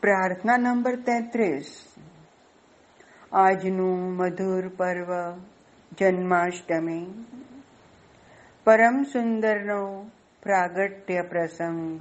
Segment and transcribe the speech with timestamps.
[0.00, 1.84] પ્રાર્થના નંબર તેત્રીસ.
[3.32, 5.40] આજનું મધુર પર્વ
[6.00, 7.24] જન્માષ્ટમી.
[8.64, 10.10] પરમ સુંદરનો
[10.42, 12.00] પ્રાગટ્ય પ્રસંગ.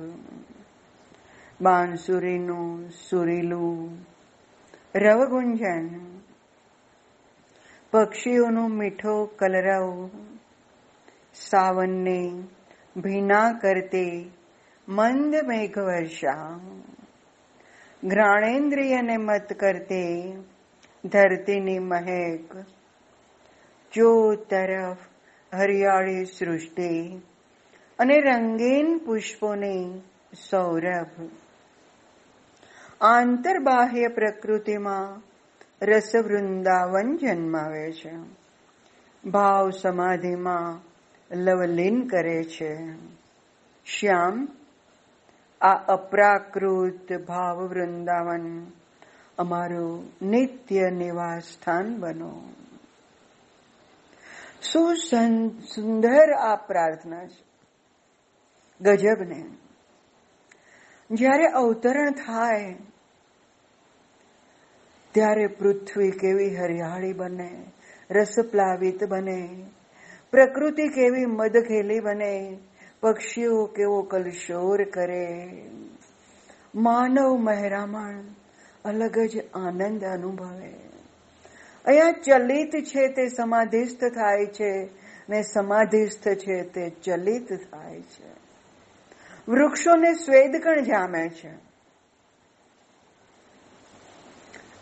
[1.62, 3.98] બાંસુરીનું સુરીલું
[4.95, 5.88] રવગુંજન.
[7.91, 10.09] પક્ષીઓનું મીઠો કલરવ.
[11.36, 12.43] સાવનને
[12.98, 14.29] ભીના કરતે
[14.89, 16.59] મંદ મેઘવર્ષા.
[18.04, 20.03] ઘ્રાણેન્દ્રિયને મત કરતે
[21.03, 22.49] ધરતીની મહેક
[23.94, 24.09] ચો
[24.49, 25.02] તરફ
[25.52, 27.22] હરિયાળી સૃષ્ટિ
[27.99, 30.02] અને રંગીન પુષ્પોની
[30.49, 31.16] સૌરભ
[33.02, 35.23] આંતરબાહ્ય પ્રકૃતિમાં
[35.81, 38.14] રસ વૃંદાવન જન્માવે છે
[39.23, 40.80] ભાવ સમાધિમાં
[41.31, 42.72] લવલીન કરે છે
[43.88, 44.38] શ્યામ
[45.61, 48.71] આ અપ્રાકૃત ભાવ વૃંદાવન
[49.38, 52.41] અમારું નિત્ય નિવાસ સ્થાન બનો.
[54.61, 54.95] શું
[55.59, 57.47] સુંદર આ પ્રાર્થના છે.
[58.81, 59.45] ગજબને.
[61.11, 62.75] જ્યારે અવતરણ થાય,
[65.11, 67.64] ત્યારે પૃથ્વી કેવી હરિયાળી બને,
[68.11, 69.66] રસપ્લાવિત બને,
[70.31, 72.58] પ્રકૃતિ કેવી મદખેલી બને
[73.02, 75.52] પક્ષીઓ કેવો કલશોર કરે.
[76.76, 78.14] માનવ મહેરામણ
[78.86, 80.73] અલગ જ આનંદ અનુભવે.
[81.86, 84.89] અહીંયા ચલિત છે તે સમાધિસ્થ થાય છે
[85.30, 88.30] ને સમાધિસ્થ છે તે ચલિત થાય છે.
[89.48, 91.67] વૃક્ષોને સ્વેદકણ જામે છે.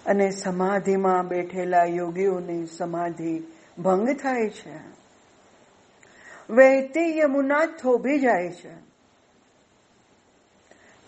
[0.05, 3.43] અને સમાધિમાં બેઠેલા યોગીઓની સમાધિ
[3.79, 4.94] ભંગ થાય છે.
[6.49, 8.85] વહેતી યમુના થોભી જાય છે.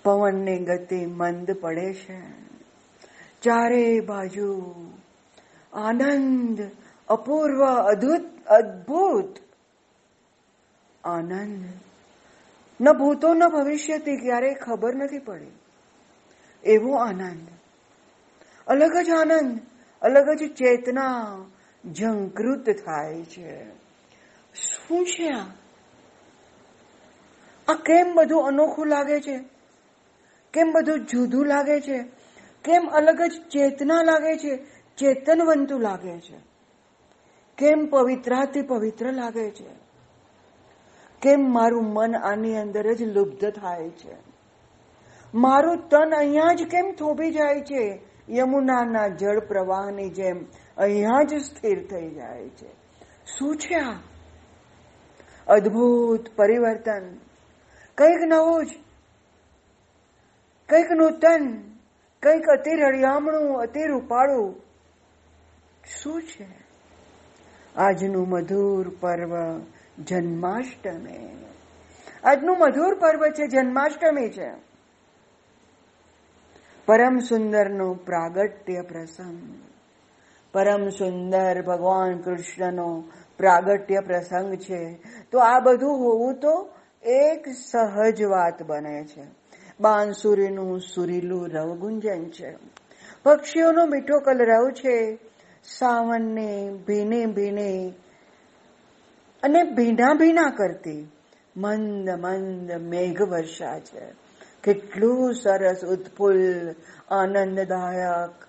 [0.03, 2.21] પવનની ગતિ મંદ પડે છે.
[3.41, 4.75] ચારે બાજુ
[5.73, 6.71] આનંદ,
[7.08, 9.36] અપૂર્વ, અદ્ભુત અદ્ભુત.
[11.03, 11.65] આનંદ.
[12.81, 15.52] ન ભૂતો, ન ભવિષ્યથી ક્યારેય ખબર નથી પડી.
[16.64, 17.48] એવો આનંદ.
[18.67, 19.59] અલગ જ આનંદ,
[20.02, 21.37] અલગ જ ચેતના
[21.86, 23.86] જંકૃત થાય છે.
[24.87, 25.43] શું છે આ?
[27.67, 29.39] આ કેમ બધું અનોખું લાગે છે?
[30.53, 32.03] કેમ બધું જુદું લાગે છે?
[32.64, 34.55] કેમ અલગ જ ચેતના લાગે છે?
[34.98, 36.37] ચેતનવંતું લાગે છે?
[37.58, 39.70] કેમ પવિત્રાથી પવિત્ર લાગે છે?
[41.21, 44.15] કેમ મારું મન આની અંદર જ લુબ્ધ થાય છે?
[45.33, 47.99] મારું તન અહીંયા જ કેમ થોભી જાય છે?
[48.30, 50.45] યમુનાના જળ પ્રવાહની જેમ
[50.77, 52.69] અહીંયા જ સ્થિર થઈ જાય છે.
[53.37, 53.95] શું છે આ?
[55.47, 57.17] અદ્ભુત પરિવર્તન.
[57.97, 58.69] કંઈક નવું જ,
[60.69, 61.47] કંઈક નૂતન,
[62.23, 64.55] કંઈક અતિ રળિયામણું અતિ રૂપાળું
[66.02, 66.47] શું છે?
[67.75, 69.59] આજનું મધુર પર્વ
[70.03, 71.45] જન્માષ્ટમી.
[72.23, 74.52] આજનું મધુર પર્વ છે, જન્માષ્ટમી છે.
[76.86, 79.59] પરમ સુંદરનો પ્રાગટ્ય પ્રસંગ.
[80.53, 83.03] પરમ સુંદર ભગવાન કૃષ્ણનો
[83.37, 84.99] પ્રાગટ્ય પ્રસંગ છે.
[85.31, 86.70] તો આ બધું હોવું તો
[87.03, 89.23] એક સહજ વાત બને છે.
[89.80, 92.55] બાંસુરીનું સુરીલું રવગુંજન છે.
[93.23, 95.15] પક્ષીઓનો મીઠો કલરવ છે.
[95.64, 97.93] સાવનને ભીને ભીને
[99.43, 101.11] અને ભીના ભીના કરતી
[101.58, 104.27] મંદ મંદ મેઘ વર્ષા છે.
[104.64, 106.75] કેટલું સરસ ઉત્ફુલ્લ
[107.11, 108.48] આનંદદાયક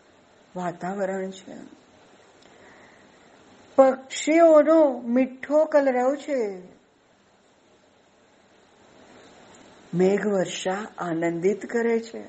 [0.57, 1.78] વાતાવરણ છે.
[3.79, 6.59] પક્ષીઓનો મીઠો કલરવ છે.
[9.95, 12.25] મેઘવર્ષા આનંદિત કરે છે.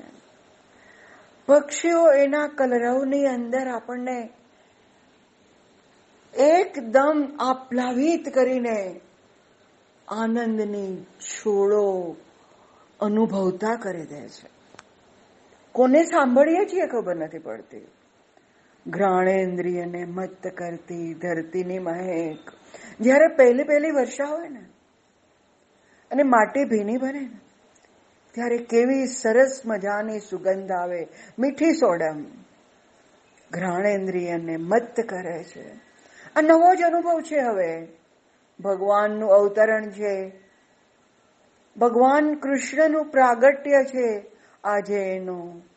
[1.46, 4.30] પક્ષીઓ એના કલરવની અંદર આપણને
[6.34, 9.00] એકદમ આપ્લાવિત કરીને
[10.08, 12.16] આનંદની છોડો
[13.00, 14.50] અનુભવતા કરી દે છે.
[15.72, 17.86] કોને સાંભળીએ છીએ ખબર નથી પડતી.
[18.86, 22.50] ઘ્રાણેન્દ્રિયને મત કરતી ધરતીની મહેક.
[23.00, 24.60] જ્યારે પહેલી પહેલી વર્ષા હોય ને,
[26.10, 27.40] અને માટી ભીની બને ને,
[28.32, 31.08] ત્યારે કેવી સરસ મજાની સુગંધ આવે.
[31.38, 32.24] મીઠી સોડમ
[33.50, 35.72] ઘ્રાણેન્દ્રિયને મત કરે છે.
[36.36, 37.86] આ નવો જ અનુભવ છે હવે.
[38.60, 40.32] ભગવાનનું અવતરણ છે.
[41.76, 44.22] ભગવાન કૃષ્ણનું પ્રાગટ્ય છે.
[44.64, 45.69] આજે એનું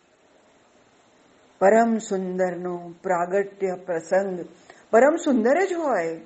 [1.64, 4.46] પરમ સુંદરનો પ્રાગટ્ય પ્રસંગ.
[4.92, 6.20] પરમ સુંદર જ હોય.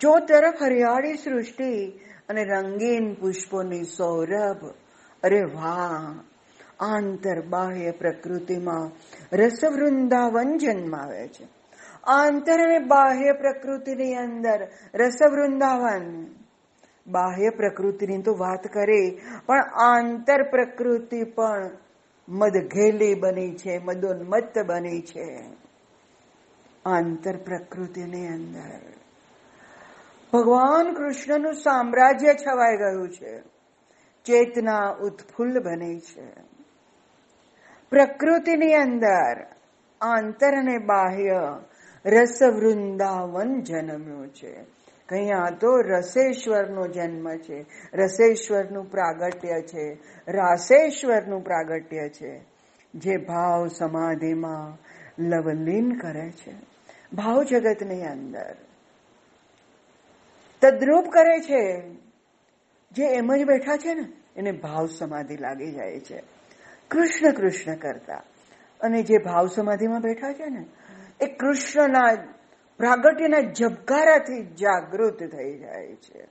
[0.00, 4.64] ચો તરફ હરિયાળી સૃષ્ટિ અને રંગીન પુષ્પોની સૌરભ,
[5.22, 6.22] અરે વાહ!
[6.80, 8.90] આંતર બાહ્ય પ્રકૃતિમાં
[9.36, 11.48] રસ વૃંદાવન જન્માવે છે.
[12.04, 16.26] આંતર અને બાહ્ય પ્રકૃતિની અંદર રસ વૃંદાવન
[17.06, 21.70] બાહ્ય પ્રકૃતિની તો વાત કરે, પણ આંતર પ્રકૃતિ પણ
[22.28, 25.44] મદઘેલી બની છે મદોન્મત્ત બની છે.
[26.84, 28.80] આંતર પ્રકૃતિની અંદર.
[30.32, 33.40] ભગવાન કૃષ્ણનું સામ્રાજ્ય છવાઈ ગયું છે.
[34.24, 36.32] ચેતના ઉત્ફુલ્લ બને છે.
[37.90, 39.46] પ્રકૃતિની અંદર
[40.00, 41.58] આંતર અને બાહ્ય
[42.06, 44.75] રસ વૃંદાવન જન્મ્યું છે.
[45.08, 47.66] કયા તો રસેશ્વરનો જન્મ છે.
[47.94, 49.98] રસેશ્વરનું પ્રાગટ્ય છે.
[50.28, 52.40] રાસેશ્વરનું પ્રાગટ્ય છે.
[52.94, 54.78] જે ભાવ સમાધિમાં
[55.22, 56.54] લવલીન કરે છે.
[57.12, 58.56] ભાવ જગતની અંદર.
[60.60, 61.80] તદ્રુપ કરે છે.
[62.92, 66.22] જે એમ જ બેઠા છે ને, એને ભાવ સમાધિ લાગી જાય છે.
[66.88, 68.22] કૃષ્ણ કૃષ્ણ કરતા.
[68.80, 70.66] અને જે ભાવ સમાધિમાં બેઠા છે ને,
[71.20, 72.35] એ કૃષ્ણના
[72.78, 76.28] પ્રાગટ્યના ઝબકારાથી જાગૃત થઈ જાય છે.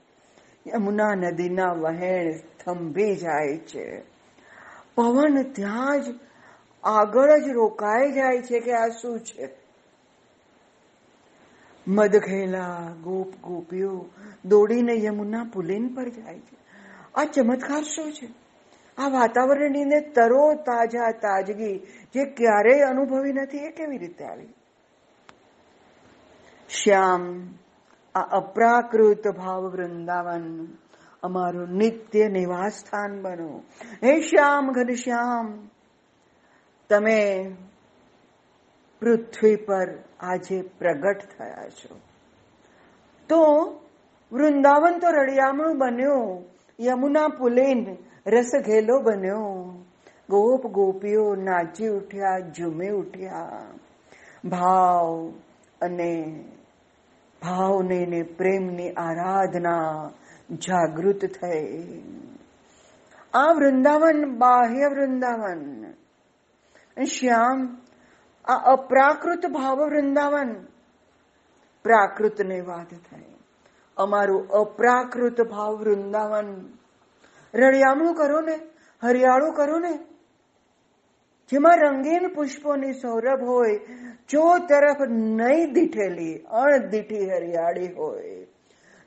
[0.68, 2.32] યમુના નદીના વહેણ
[2.64, 4.02] થંભી જાય છે.
[4.94, 6.14] પવન ત્યાં જ
[6.84, 9.48] આગળ જ રોકાઈ જાય છે કે આ શું છે?
[11.88, 14.06] મદખેલા ગોપ ગોપીઓ
[14.44, 16.56] દોડીને યમુના પુલિન પર જાય છે.
[17.14, 18.28] આ ચમત્કાર શું છે?
[18.98, 21.78] આ વાતાવરણની તરો તાજા તાજગી
[22.14, 24.55] જે ક્યારેય અનુભવી નથી, એ કેવી રીતે આવી?
[26.68, 27.24] શ્યામ
[28.14, 30.46] આ અપ્રાકૃત ભાવ વૃંદાવન
[31.22, 33.50] અમારું નિત્ય નિવાસ સ્થાન બનો
[34.02, 35.48] હે શ્યામ ઘનશ્યામ
[36.90, 37.20] તમે
[39.02, 39.88] પૃથ્વી પર
[40.24, 42.00] આજે પ્રગટ થયા છો
[43.30, 43.42] તો
[44.32, 46.44] વૃંદાવન તો રળિયામણું બન્યું
[46.78, 47.82] યમુના પુલેન
[48.26, 49.48] રસ ઘેલો બન્યો
[50.28, 53.64] ગોપ ગોપીઓ નાચી ઉઠ્યા ઝૂમી ઉઠ્યા
[54.44, 55.10] ભાવ
[55.80, 56.12] અને
[57.42, 60.10] ભાવને ને પ્રેમની આરાધના
[60.50, 62.02] જાગૃત થઈ.
[63.34, 65.84] આ વૃંદાવન, બાહ્ય વૃંદાવન.
[67.04, 67.82] શ્યામ,
[68.44, 70.66] આ અપ્રાકૃત ભાવ વૃંદાવન.
[71.82, 73.24] પ્રાકૃતને વાત થાય
[73.96, 76.68] અમારું અપ્રાકૃત ભાવ વૃંદાવન.
[77.54, 78.58] રળિયામણું કરો ને,
[79.02, 80.15] હરિયાળું કરો ને
[81.48, 83.80] જેમાં રંગીન પુષ્પોની સૌરભ હોય
[84.28, 88.46] ચો તરફ નહીં દીઠેલી, અણદીઠી હરિયાળી હોય.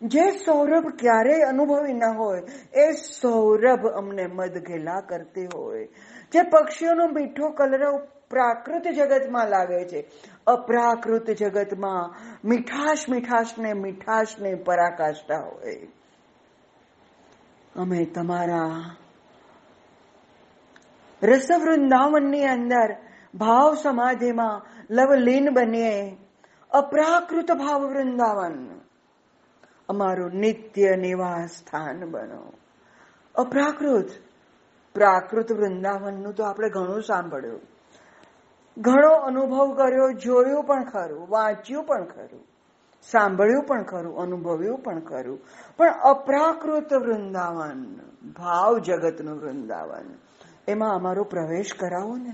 [0.02, 2.42] જે સૌરભ ક્યારેય અનુભવી ન હોય,
[2.74, 5.86] એ સૌરભ અમને મદઘેલા કરતી હોય.
[6.32, 7.98] જે પક્ષીઓનો મીઠો કલરવ
[8.30, 10.10] પ્રાકૃત જગતમાં લાગે છે,
[10.48, 12.16] અપ્રાકૃત જગતમાં
[12.48, 15.88] મીઠાશ મીઠાશ ને મીઠાશ ને પરાકાષ્ઠા હોય.
[17.76, 18.96] અમે તમારા
[21.24, 22.96] રસ વૃંદાવનની અંદર
[23.36, 26.18] ભાવ સમાધિમાં લવલીન બનીએ.
[26.72, 28.80] અપ્રાકૃત ભાવ વૃંદાવન.
[29.90, 32.54] અમારું નિત્ય નિવાસ સ્થાન બનો.
[33.36, 34.10] અપ્રાકૃત.
[34.96, 37.62] પ્રાકૃત વૃંદાવનનું તો આપણે ઘણું સાંભળ્યું.
[38.78, 42.48] ઘણો અનુભવ કર્યો, જોયું પણ ખરું, વાંચ્યું પણ ખરું,
[43.12, 45.40] સાંભળ્યું પણ ખરું, અનુભવ્યું પણ ખરું.
[45.78, 48.00] પણ અપ્રાકૃત વૃંદાવન,
[48.38, 50.29] ભાવ જગતનું વૃંદાવન.
[50.70, 52.34] એમાં અમારો પ્રવેશ કરાવો ને.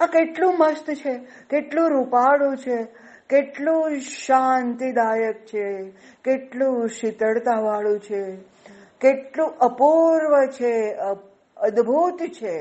[0.00, 1.18] આ કેટલું મસ્ત છે,
[1.50, 2.86] કેટલું રૂપાળું છે,
[3.28, 5.90] કેટલું શાંતિદાયક છે,
[6.24, 8.36] કેટલું શીતળતા વાળું છે,
[9.00, 10.94] કેટલું અપૂર્વ છે
[11.56, 12.58] અદ્ભુત છે.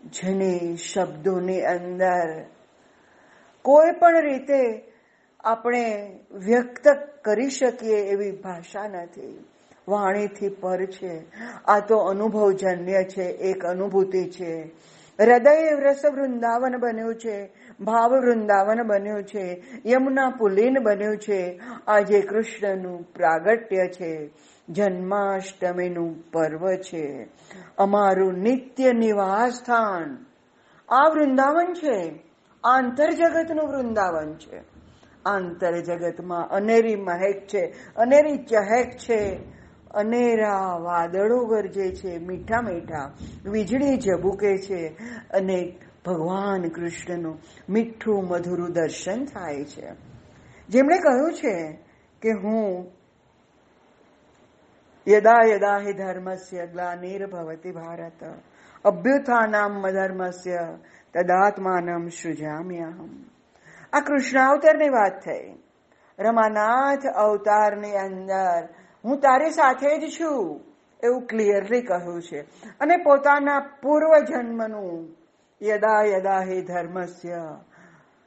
[0.00, 2.44] જેની શબ્દોની અંદર
[3.62, 4.92] કોઈ પણ રીતે
[5.44, 5.82] આપણે
[6.32, 6.88] વ્યક્ત
[7.24, 9.44] કરી શકીએ એવી ભાષા નથી.
[9.90, 11.24] વાણીથી પર છે.
[11.64, 14.70] આ તો અનુભવજન્ય છે, એક અનુભૂતિ છે.
[15.20, 21.60] હૃદય રસ વૃંદાવન બન્યું છે, ભાવ વૃંદાવન બન્યું છે, યમુના પુલીન બન્યું છે.
[21.86, 24.30] આજે કૃષ્ણનું પ્રાગટ્ય છે,
[24.68, 27.28] જન્માષ્ટમીનું પર્વ છે.
[27.78, 30.26] અમારું નિત્ય નિવાસ સ્થાન
[30.88, 32.12] આ વૃંદાવન છે.
[32.64, 34.58] આંતર જગતનું વૃંદાવન છે.
[35.26, 39.38] આંતર જગતમાં અનેરી મહેક છે, અનેરી ચહેક છે.
[39.90, 43.12] અનેરા વાદળો ગરજે છે, મીઠા મીઠા
[43.44, 44.86] વીજળી ઝબુકે છે
[45.30, 49.92] અને ભગવાન કૃષ્ણનું મીઠું મધુરું દર્શન થાય છે.
[50.68, 51.78] જેમણે કહ્યું છે
[52.22, 52.92] કે હું
[55.08, 58.24] યદા યદા હિ ધર્મસ્ય ગ્લાનિર્ભવતી ભારત,
[58.84, 60.78] અભ્યુત્થાનામ ધર્મસ્ય
[61.14, 63.24] તદાત્માનમ સૃજામ્યહમ.
[63.92, 65.52] આ કૃષ્ણાવતારની વાત થઈ.
[66.18, 68.68] રમાનાથ અવતારની અંદર
[69.04, 70.60] હું તારી સાથે જ છું,
[71.04, 72.40] એવું ક્લિયરલી કહ્યું છે.
[72.80, 75.16] અને પોતાના પૂર્વ જન્મનું
[75.62, 77.58] યદા યદા હે ધર્મસ્ય,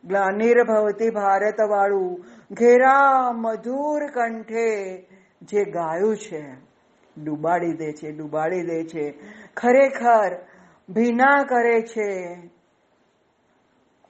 [0.03, 5.01] ગ્લાનિર્ભવતી ભારત વાળું ઘેરા મધુર કંઠે
[5.41, 6.43] જે ગાયું છે,
[7.23, 9.11] ડુબાડી દે છે, ડુબાડી દે છે,
[9.57, 10.35] ખરેખર
[10.89, 12.09] ભીના કરે છે.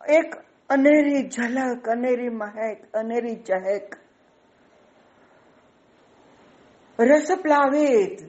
[0.09, 0.35] એક
[0.69, 3.95] અનેરી ઝલક, અનેરી મહેક, અનેરી ચહેક
[6.99, 8.19] રસ પ્લાવિત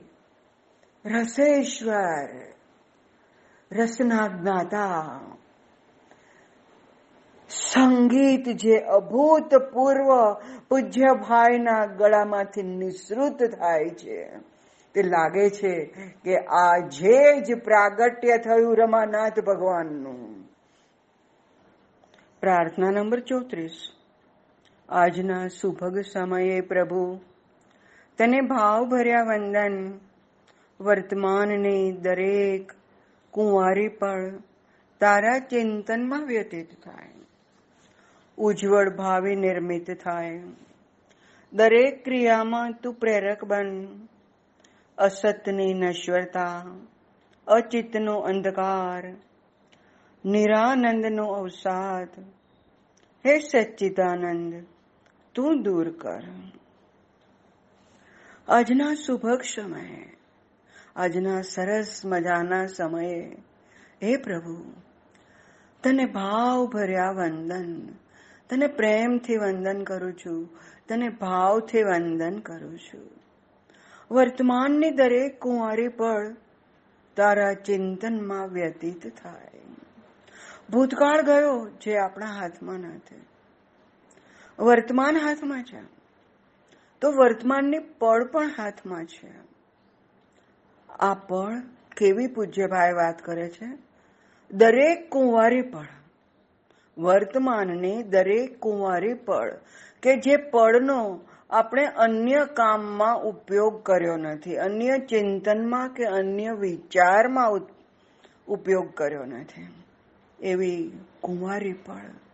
[1.05, 2.29] રસેશ્વર
[3.71, 5.21] રસના જ્ઞાતા
[7.49, 10.09] સંગીત જે અભૂતપૂર્વ
[10.69, 14.17] પૂજ્ય ભાઈના ગળામાંથી નિસૃત થાય છે
[14.95, 15.73] તે લાગે છે
[16.23, 20.19] કે આજે જ પ્રાગટ્ય થયું રમાનાથ ભગવાનનું
[22.41, 23.77] પ્રાર્થના નંબર ચોત્રીસ
[24.89, 27.05] આજના સુભગ સમયે પ્રભુ
[28.19, 29.77] તને ભાવ ભર્યા વંદન
[30.79, 32.71] વર્તમાનની દરેક
[33.33, 34.37] કુંવારી પણ
[35.01, 37.13] તારા ચિંતનમાં વ્યતીત થાય
[38.37, 40.39] ઉજ્જવળ ભાવિ નિર્મિત થાય
[41.53, 43.69] દરેક ક્રિયામાં તું પ્રેરક બન
[44.97, 46.57] અસતની નશ્વરતા
[47.47, 49.03] અચિતનો અંધકાર
[50.23, 52.13] નિરાનંદનો અવસાદ
[53.25, 54.53] હે સચ્ચિદાનંદ
[55.35, 56.23] તું દૂર કર
[58.47, 60.17] આજના શુભક સમયે
[60.95, 63.21] આજના સરસ મજાના સમયે,
[64.03, 64.73] હે પ્રભુ,
[65.83, 67.87] તને ભાવ ભર્યા વંદન,
[68.49, 70.49] તને પ્રેમથી વંદન કરું છું,
[70.87, 73.09] તને ભાવથી વંદન કરું છું.
[74.11, 76.33] વર્તમાનની દરેક કુંવારી પળ
[77.15, 79.61] તારા ચિંતનમાં વ્યતીત થાય.
[80.69, 83.21] ભૂતકાળ ગયો જે આપણા હાથમાં નથી
[84.59, 86.04] વર્તમાન હાથમાં છે.
[87.01, 89.31] તો વર્તમાનની પળ પણ હાથમાં છે.
[90.99, 91.59] આ પળ
[91.97, 93.77] કેવી પૂજ્યભાઈ વાત કરે છે?
[94.51, 95.85] દરેક કુંવારી પળ.
[96.97, 99.51] વર્તમાનની દરેક કુંવારી પળ,
[100.01, 107.51] કે જે પળનો આપણે અન્ય કામમાં ઉપયોગ કર્યો નથી, અન્ય ચિંતનમાં કે અન્ય વિચારમાં
[108.47, 109.67] ઉપયોગ કર્યો નથી.
[110.39, 112.24] એવી કુંવારી પળ.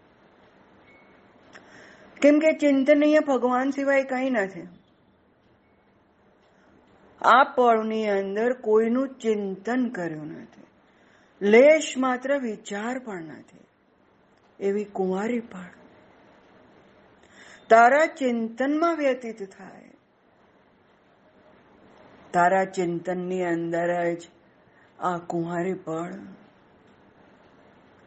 [2.21, 4.67] કેમ કે ચિંતનીય ભગવાન સિવાય કંઈ નથી.
[7.21, 10.63] આ પળની અંદર કોઈનું ચિંતન કર્યું નથી.
[11.41, 13.65] લેશ માત્ર વિચાર પણ નથી.
[14.59, 15.69] એવી કુંવારી પણ.
[17.69, 19.91] તારા ચિંતનમાં વ્યતીત થાય.
[22.33, 24.21] તારા ચિંતનની અંદર જ
[24.99, 26.13] આ કુંવારી પળ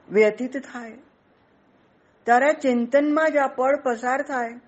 [0.08, 0.98] વ્યતીત થાય.
[2.26, 4.60] તારા ચિંતનમાં જ આ પળ પસાર થાય.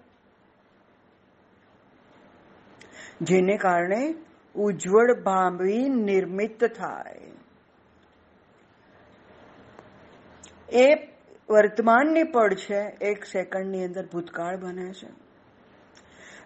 [3.22, 4.14] જેને કારણે
[4.54, 7.20] ઉજ્જવળ ભાંભી નિર્મિત થાય.
[10.72, 10.94] એ
[11.50, 15.08] વર્તમાનની પળ છે, એક સેકન્ડની અંદર ભૂતકાળ બને છે.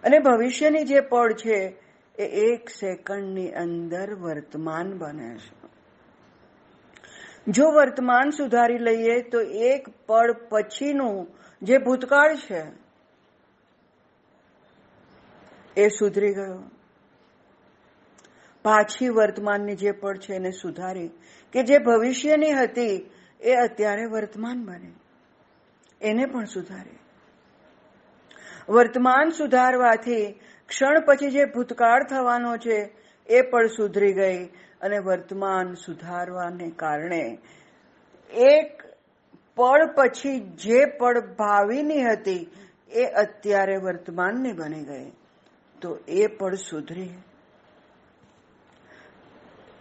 [0.03, 1.75] અને ભવિષ્યની જે પળ છે,
[2.19, 5.70] એ એક સેકન્ડની અંદર વર્તમાન બને છે.
[7.47, 11.27] જો વર્તમાન સુધારી લઈએ, તો એક પળ પછીનું
[11.61, 12.63] જે ભૂતકાળ છે,
[15.77, 16.63] એ સુધરી ગયો.
[18.63, 21.07] પાછી વર્તમાનની જે પળ છે, એને સુધારી.
[21.53, 24.93] કે જે ભવિષ્યની હતી, એ અત્યારે વર્તમાન બને.
[26.01, 26.99] એને પણ સુધારે.
[28.69, 32.97] વર્તમાન સુધારવાથી ક્ષણ પછી જે ભૂતકાળ થવાનો છે,
[33.29, 34.49] એ પણ સુધરી ગઈ.
[34.81, 37.37] અને વર્તમાન સુધારવાને કારણે
[38.33, 38.81] એક
[39.55, 42.51] પળ પછી જે પળ ભાવિની હતી,
[42.91, 45.11] એ અત્યારે વર્તમાનની બની ગઈ.
[45.81, 47.09] તો એ પળ સુધરી.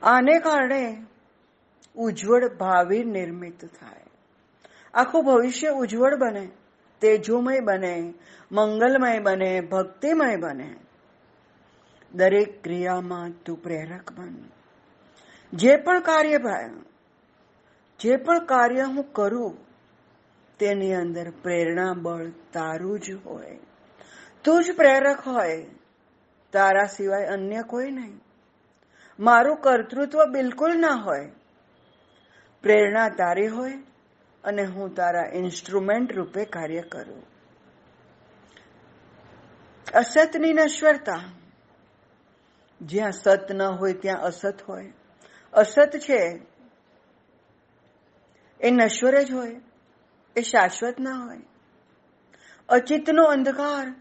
[0.03, 1.07] આને કારણે
[1.97, 4.03] ઉજ્જવળ ભાવિ નિર્મિત થાય.
[4.95, 6.49] આખું ભવિષ્ય ઉજ્જવળ બને,
[7.01, 8.15] તેજોમય બને,
[8.53, 10.77] મંગલમય બને, ભક્તિમય બને.
[12.15, 14.60] દરેક ક્રિયામાં તું પ્રેરક બન.
[15.53, 16.39] જે પણ કાર્ય
[18.01, 19.59] જે પણ કાર્ય હું કરું,
[20.59, 23.59] તેની અંદર પ્રેરણા બળ તારું જ હોય.
[24.45, 25.67] તું જ પ્રેરક હોય,
[26.53, 28.21] તારા સિવાય અન્ય કોઈ નહીં.
[29.21, 31.31] મારું કર્તૃત્વ બિલકુલ ના હોય.
[32.63, 33.73] પ્રેરણા તારી હોય
[34.45, 37.23] અને હું તારા ઇન્સ્ટ્રુમેન્ટ રૂપે કાર્ય કરું.
[39.95, 41.21] અસતની નશ્વરતા.
[42.83, 44.93] જ્યાં સત ન હોય, ત્યાં અસત હોય.
[45.53, 46.51] અસત છે.
[48.61, 49.61] એ નશ્વર જ હોય,
[50.37, 51.41] એ શાશ્વત ના હોય.
[52.69, 53.95] અચિતનો અંધકાર,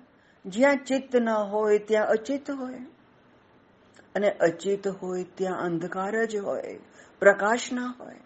[0.45, 2.79] જ્યાં ચિત્ત ન હોય ત્યાં અચિત હોય.
[4.15, 6.79] અને અચિત હોય ત્યાં અંધકાર જ હોય,
[7.19, 8.19] પ્રકાશ ના હોય.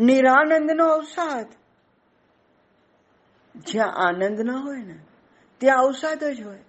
[0.00, 1.46] નિરાનંદનો અવસાદ,
[3.56, 4.98] જ્યાં આનંદ ન હોય ને,
[5.58, 6.64] ત્યાં અવસાદ જ હોય.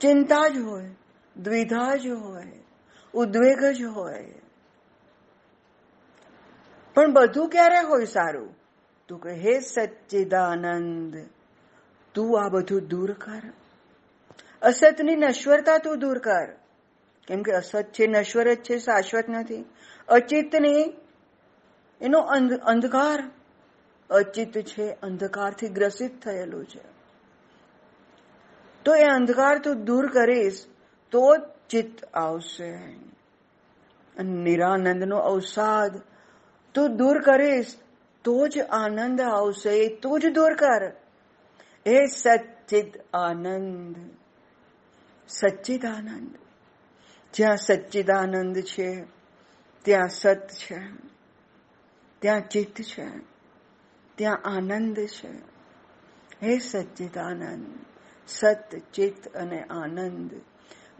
[0.00, 0.90] ચિંતા જ હોય,
[1.36, 2.61] દ્વિધા જ હોય.
[3.14, 4.34] ઉદ્વેગ જ હોય.
[6.94, 8.56] પણ બધું ક્યારે હોય સારું?
[9.08, 11.16] તું કે હે સચ્ચિદાનંદ,
[12.14, 13.42] તું આ બધું દૂર કર.
[14.62, 16.48] અસતની નશ્વરતા તું દૂર કર.
[17.26, 19.64] કેમ કે અસત છે, નશ્વર જ છે, શાશ્વત નથી.
[20.08, 20.96] અચિતની
[22.00, 22.18] એનો
[22.64, 23.30] અંધકાર
[24.10, 26.92] અચિત છે, અંધકારથી ગ્રસિત થયેલું છે.
[28.84, 30.64] તો એ અંધકાર તું દૂર કરીશ
[31.12, 32.70] તો જ ચિત્ત આવશે
[34.16, 36.02] નિરાનંદનો અવસાદ
[36.74, 37.72] તું દૂર કરીશ
[38.24, 40.82] તો જ આનંદ આવશે એ તું જ દૂર કર
[41.86, 43.96] એ સચ્ચિદ આનંદ
[45.28, 46.32] સચ્ચિદ આનંદ
[47.34, 48.88] જ્યાં સચ્ચિદાનંદ છે
[49.84, 50.78] ત્યાં સત છે
[52.22, 53.06] ત્યાં ચિત્ત છે
[54.18, 55.32] ત્યાં આનંદ છે
[56.40, 57.66] હે સચ્ચિદાનંદ
[58.28, 60.30] સત ચિત્ત અને આનંદ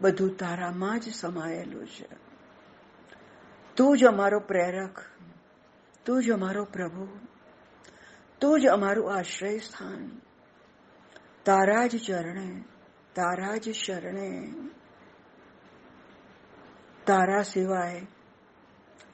[0.03, 2.07] બધું તારામાં જ સમાયેલું છે.
[3.75, 4.99] તું જ અમારો પ્રેરક.
[6.05, 7.07] તું જ અમારો પ્રભુ.
[8.41, 10.09] તું જ અમારું આશ્રય સ્થાન.
[11.45, 12.63] તારા જ ચરણે,
[13.15, 14.53] તારા જ શરણે.
[17.05, 18.07] તારા સિવાય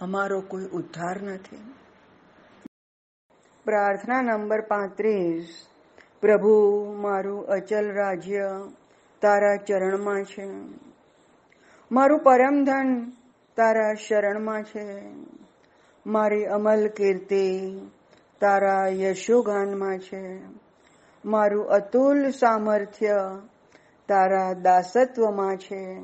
[0.01, 1.73] અમારો કોઈ ઉદ્ધાર નથી.
[3.65, 5.65] પ્રાર્થના નંબર પાંત્રીસ.
[6.21, 8.67] પ્રભુ, મારું અચલ રાજ્ય
[9.21, 10.47] તારા ચરણમાં છે.
[11.91, 13.11] મારું પરમધન
[13.55, 15.01] તારા શરણમાં છે.
[16.05, 17.79] મારી અમલ કીર્તિ
[18.41, 20.39] તારા યશોગાનમાં છે.
[21.25, 23.41] મારું અતુલ સામર્થ્ય
[24.07, 25.97] તારા દાસત્વમાં છે.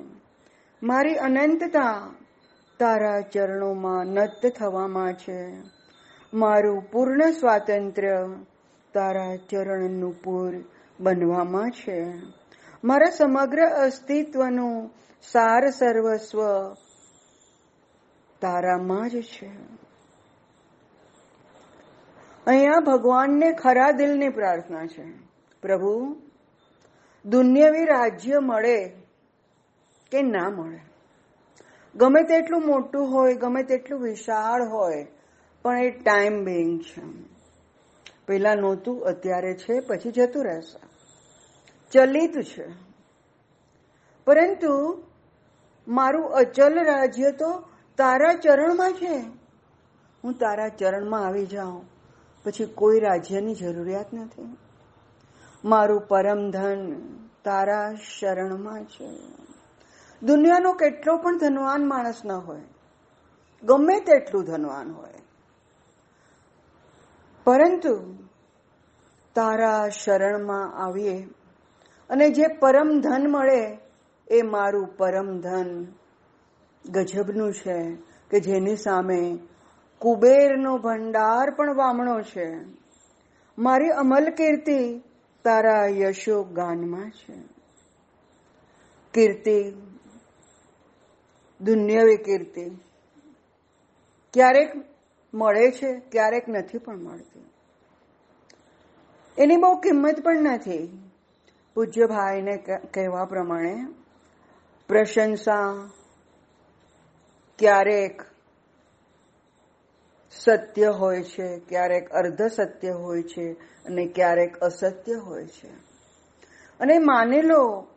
[0.83, 2.13] મારી અનંતતા
[2.79, 5.53] તારા ચરણોમાં નત થવામાં છે.
[6.33, 8.29] મારું પૂર્ણ સ્વાતંત્ર્ય
[8.93, 10.53] તારા ચરણનું પૂર
[10.99, 12.07] બનવામાં છે.
[12.85, 16.73] મારા સમગ્ર અસ્તિત્વનું સાર સર્વસ્વ
[18.41, 19.51] તારામાં જ છે.
[22.47, 25.11] અહીંયા ભગવાનને ખરા દિલની પ્રાર્થના છે.
[25.61, 26.21] પ્રભુ,
[27.25, 28.87] દુનિયાવી રાજ્ય મળે
[30.11, 30.79] કે ના મળે?
[31.95, 35.07] ગમે તેટલું મોટું હોય, ગમે તેટલું વિશાળ હોય,
[35.63, 37.01] પણ એ ટાઈમ બિંગ છે.
[38.27, 40.94] પેલા નહોતું, અત્યારે છે, પછી જતું રહેશે.
[41.95, 42.67] ચલિત છે.
[44.25, 45.03] પરંતુ
[45.87, 47.63] મારું અચલ રાજ્ય તો
[47.97, 49.17] તારા ચરણમાં છે.
[50.23, 51.85] હું તારા ચરણમાં આવી જાઉં.
[52.45, 54.57] પછી કોઈ રાજ્યની જરૂરિયાત નથી.
[55.65, 57.01] મારું પરમ ધન
[57.43, 59.09] તારા શરણમાં છે.
[60.23, 62.61] દુનિયાનો કેટલો પણ ધનવાન માણસ ન હોય,
[63.63, 65.13] ગમે તેટલું ધનવાન હોય.
[67.43, 68.17] પરંતુ
[69.35, 71.27] તારા શરણમાં આવીએ
[72.09, 73.77] અને જે પરમ ધન મળે
[74.27, 75.85] એ મારું પરમ ધન.
[76.85, 77.95] ગજબનું છે
[78.31, 79.39] કે જેની સામે
[79.99, 82.55] કુબેરનો ભંડાર પણ વામણો છે.
[83.57, 85.01] મારી અમલ કીર્તિ
[85.43, 87.33] તારા યશો ગાનમાં છે.
[89.13, 89.71] કીર્તિ,
[91.61, 92.69] દુન્યવી કીર્તિ,
[94.33, 94.71] ક્યારેક
[95.33, 97.45] મળે છે, ક્યારેક નથી પણ મળતી.
[99.37, 101.11] એની બહુ કિંમત પણ નથી.
[101.75, 102.57] પૂજ્ય ભાઈને
[102.93, 103.85] કહેવા પ્રમાણે
[104.87, 105.89] પ્રશંસા,
[107.59, 108.21] ક્યારેક
[110.31, 113.51] સત્ય હોય છે, ક્યારેક અર્ધ સત્ય હોય છે
[113.85, 115.69] અને ક્યારેક અસત્ય હોય છે.
[116.79, 117.87] અને માની લો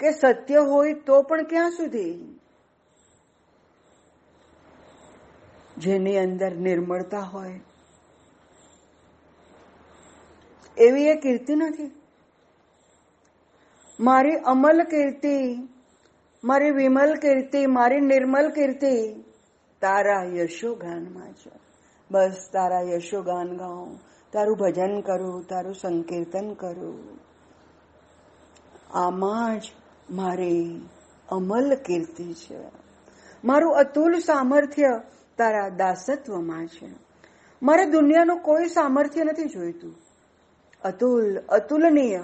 [0.00, 2.40] કે સત્ય હોય તો પણ ક્યાં સુધી?
[5.78, 7.60] જેની અંદર નિર્મળતા હોય.
[10.78, 11.95] એવી એ કીર્તિ નથી.
[14.00, 15.68] મારી અમલ કીર્તિ,
[16.44, 19.24] મારી વિમલ કીર્તિ, મારી નિર્મલ કીર્તિ,
[19.80, 21.50] તારા યશોગાનમાં છે
[22.10, 24.00] બસ તારા યશોગાન ગાઉં,
[24.32, 27.18] તારું ભજન કરું, તારું સંકીર્તન કરું.
[28.90, 29.62] આમાં જ
[30.10, 30.88] મારી
[31.28, 32.58] અમલ કીર્તિ છે.
[33.44, 35.00] મારું અતુલ સામર્થ્ય
[35.38, 36.90] તારા દાસત્વમાં છે.
[37.62, 39.94] મારે દુનિયાનું કોઈ સામર્થ્ય નથી જોઈતું.
[40.82, 42.22] અતુલ, અતુલનીય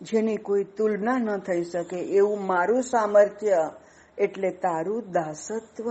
[0.00, 3.70] જેની કોઈ તુલના ન થઈ શકે એવું મારું સામર્થ્ય
[4.18, 5.90] એટલે તારું દાસત્વ.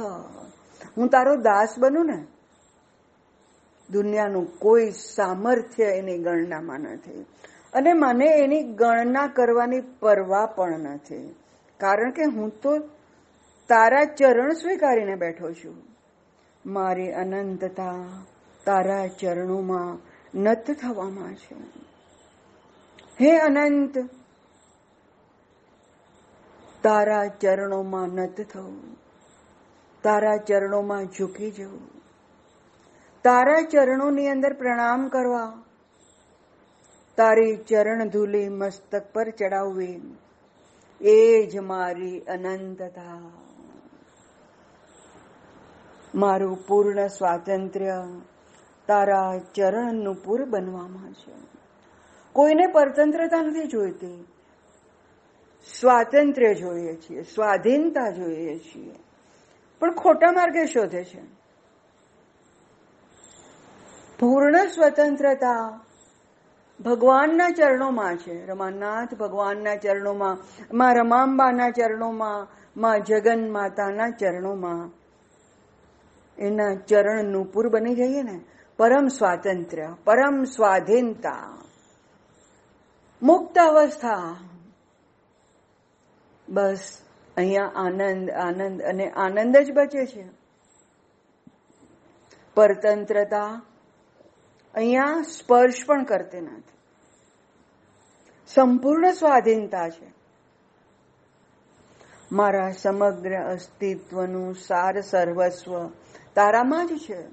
[0.97, 2.25] હું તારો દાસ બનું ને?
[3.91, 7.25] દુનિયાનું કોઈ સામર્થ્ય એની ગણનામાં નથી.
[7.73, 11.35] અને મને એની ગણના કરવાની પરવા પણ નથી.
[11.77, 12.77] કારણ કે હું તો
[13.67, 15.75] તારા ચરણ સ્વીકારીને બેઠો છું.
[16.65, 18.05] મારી અનંતતા
[18.65, 19.97] તારા ચરણોમાં
[20.41, 21.55] નત થવામાં છે.
[23.21, 23.97] હે અનંત,
[26.84, 28.97] તારા ચરણોમાં નત થવું
[30.04, 31.95] તારા ચરણોમાં ઝૂકી જવું
[33.23, 35.63] તારા ચરણોની અંદર પ્રણામ કરવા.
[37.17, 40.01] તારી ચરણ ધૂલી મસ્તક પર ચડાવવી.
[41.01, 43.32] એ જ મારી અનંતતા.
[46.15, 48.04] મારું પૂર્ણ સ્વાતંત્ર્ય
[48.88, 51.54] તારા ચરણનું પૂર બનવામાં છે.
[52.36, 54.28] કોઈને પરતંત્રતા નથી જોઈતી.
[55.82, 58.95] સ્વાતંત્ર્ય જોઈએ છીએ, સ્વાધીનતા જોઈએ છીએ.
[59.80, 61.21] પણ ખોટા માર્ગે શોધે છે.
[64.19, 65.80] પૂર્ણ સ્વતંત્રતા
[66.86, 68.45] ભગવાનના ચરણોમાં છે.
[68.45, 70.38] રમાનાથ ભગવાનના ચરણોમાં,
[70.74, 74.89] માં રમાંબાના ચરણોમાં, માં જગન માતાના ચરણોમાં.
[76.38, 78.41] એના ચરણ નુપુર બની જઈએ ને.
[78.78, 81.64] પરમ સ્વાતંત્ર્ય, પરમ સ્વાધીનતા.
[83.21, 84.38] મુક્ત અવસ્થા
[86.49, 87.01] બસ,
[87.38, 90.25] અહીંયા આનંદ આનંદ અને આનંદ જ બચે છે.
[92.56, 93.62] પરતંત્રતા
[94.75, 96.75] અહીંયા સ્પર્શ પણ કરતી નથી.
[98.47, 100.13] સંપૂર્ણ સ્વાધીનતા છે.
[102.32, 105.88] મારા સમગ્ર અસ્તિત્વનું સાર સર્વસ્વ
[106.36, 107.23] તારામાં જ છે.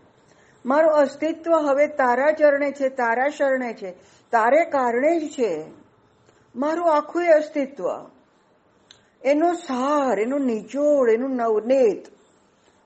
[0.66, 4.21] મારું અસ્તિત્વ હવે તારા ચરણે છે, તારા શરણે છે.
[4.32, 5.64] તારે કારણે જ છે.
[6.56, 7.84] મારું આખું અસ્તિત્વ,
[9.24, 12.06] એનો સાર, એનો નિચોડ, એનું નવનેત,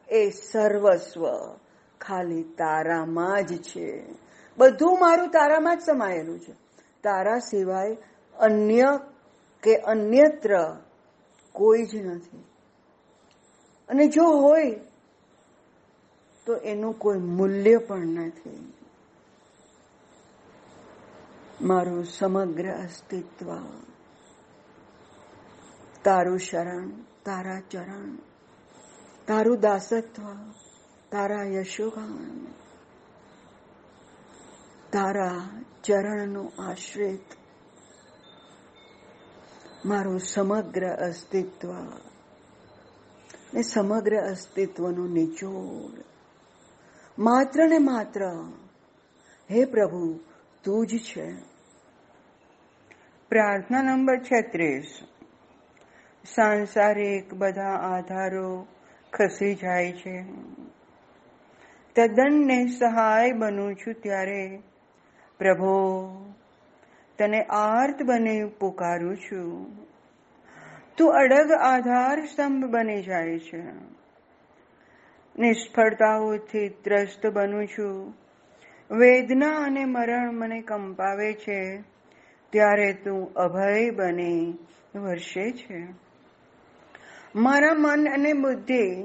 [0.08, 1.26] એ સર્વસ્વ
[2.00, 4.04] ખાલી તારામાં જ છે.
[4.58, 6.52] બધું મારું તારામાં જ સમાયેલું છે.
[7.02, 7.96] તારા સિવાય
[8.38, 9.00] અન્ય
[9.62, 10.76] કે અન્યત્ર
[11.52, 12.44] કોઈ જ નથી.
[13.88, 14.80] અને જો હોય,
[16.46, 18.72] તો એનું કોઈ મૂલ્ય પણ નથી.
[21.60, 23.56] મારું સમગ્ર અસ્તિત્વ.
[26.04, 26.88] તારું શરણ,
[27.24, 28.16] તારા ચરણ,
[29.26, 30.52] તારું દાસત્વ,
[31.12, 32.46] તારા યશોગાન,
[34.92, 37.24] તારા ચરણનું આશ્રિત.
[39.86, 41.72] મારું સમગ્ર અસ્તિત્વ.
[43.54, 46.04] ને સમગ્ર અસ્તિત્વનું નિચોડ.
[47.18, 48.22] માત્ર ને માત્ર,
[49.50, 50.20] હે પ્રભુ
[50.66, 51.26] તું જ છે
[53.30, 54.94] પ્રાર્થના નંબર છત્રીસ
[56.24, 58.48] સાંસારિક બધા આધારો
[59.12, 60.14] ખસી જાય છે
[61.96, 64.42] તદ્દન સહાય બનું છું ત્યારે
[65.40, 65.76] પ્રભો
[67.18, 69.78] તને આર્ત બની પુકારું છું
[70.96, 73.64] તું અડગ આધાર સ્તંભ બની જાય છે
[75.36, 78.25] નિષ્ફળતાઓથી ત્રસ્ત બનું છું
[78.90, 81.82] વેદના અને મરણ મને કંપાવે છે,
[82.50, 84.58] ત્યારે તું અભય બની
[84.94, 85.86] વર્ષે છે.
[87.34, 89.04] મારા મન અને બુદ્ધિ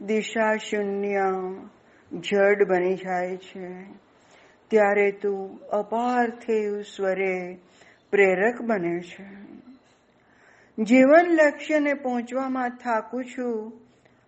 [0.00, 1.32] દિશા શૂન્ય
[2.12, 3.82] જડ બની જાય છે.
[4.68, 7.58] ત્યારે તું અપાર્થિવ સ્વરે
[8.10, 9.46] પ્રેરક બને છે.
[10.82, 13.72] જીવન લક્ષ્યને પહોંચવામાં થાકું છું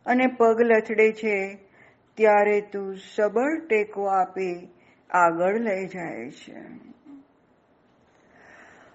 [0.06, 1.67] અને પગ લથડે છે
[2.18, 4.68] ત્યારે તું સબળ ટેકો આપે,
[5.10, 6.60] આગળ લઈ જાય છે.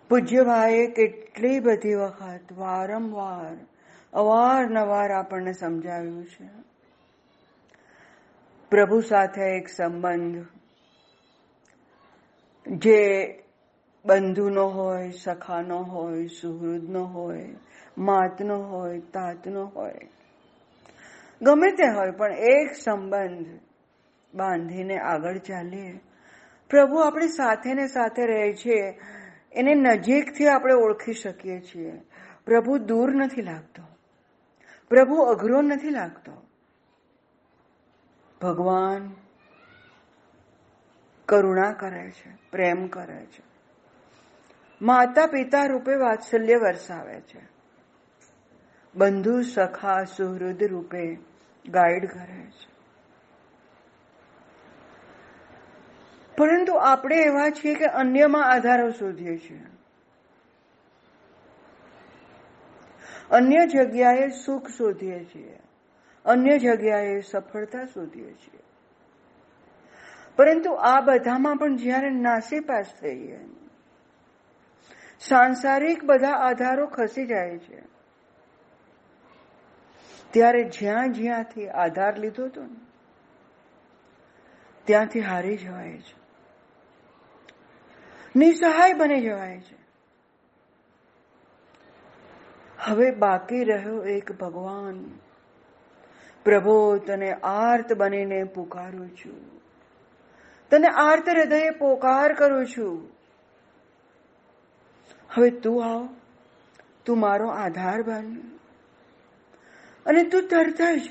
[0.10, 3.66] પૂજ્યભાઈએ કેટલી બધી વખત વારંવાર,
[4.14, 6.50] અવારનવાર આપણને સમજાવ્યું છે.
[8.72, 10.46] પ્રભુ સાથે એક સંબંધ,
[12.68, 13.30] જે
[14.06, 17.56] બંધુનો હોય, સખાનો હોય, સુહૃદનો હોય,
[17.98, 20.10] માતનો હોય, તાતનો હોય
[21.44, 23.60] ગમે તે હોય, પણ એક સંબંધ
[24.34, 26.00] બાંધીને આગળ ચાલીએ.
[26.70, 29.00] પ્રભુ આપણે સાથે ને સાથે રહે છે,
[29.52, 32.02] એને નજીકથી આપણે ઓળખી શકીએ છીએ.
[32.46, 33.84] પ્રભુ દૂર નથી લાગતો.
[34.90, 36.32] પ્રભુ અઘરો નથી લાગતો.
[38.42, 39.16] ભગવાન
[41.26, 43.44] કરુણા કરે છે, પ્રેમ કરે છે.
[44.82, 47.54] માતા પિતા રૂપે વાત્સલ્ય વરસાવે છે.
[48.96, 51.33] બંધુ સખા સુહૃદ રૂપે
[51.70, 52.74] ગાઈડ કરે છે.
[56.38, 59.62] પરંતુ આપણે એવા છીએ કે અન્યમાં આધારો શોધીએ છીએ.
[63.32, 65.60] અન્ય જગ્યાએ સુખ શોધીએ છીએ.
[66.26, 68.60] અન્ય જગ્યાએ સફળતા શોધીએ છીએ.
[70.36, 73.40] પરંતુ આ બધામાં પણ જ્યારે નાસીપાસ થઈએ,
[75.20, 77.93] સાંસારિક બધા આધારો ખસી જાય છે.
[80.34, 82.80] ત્યારે જ્યાં જ્યાંથી આધાર લીધો હતો ને,
[84.86, 86.24] ત્યાંથી હારી જવાય છે.
[88.36, 89.78] નિસહાય બની જવાય છે.
[92.80, 95.20] હવે બાકી રહ્યો એક ભગવાન.
[96.44, 99.62] પ્રભુ તને આર્ત બનીને પુકારું છું.
[100.70, 103.10] તને આર્ત હૃદયે પોકાર કરું છું.
[105.30, 106.10] હવે તું આવ,
[107.06, 108.53] તું મારો આધાર બન.
[110.06, 111.10] અને તું તરત જ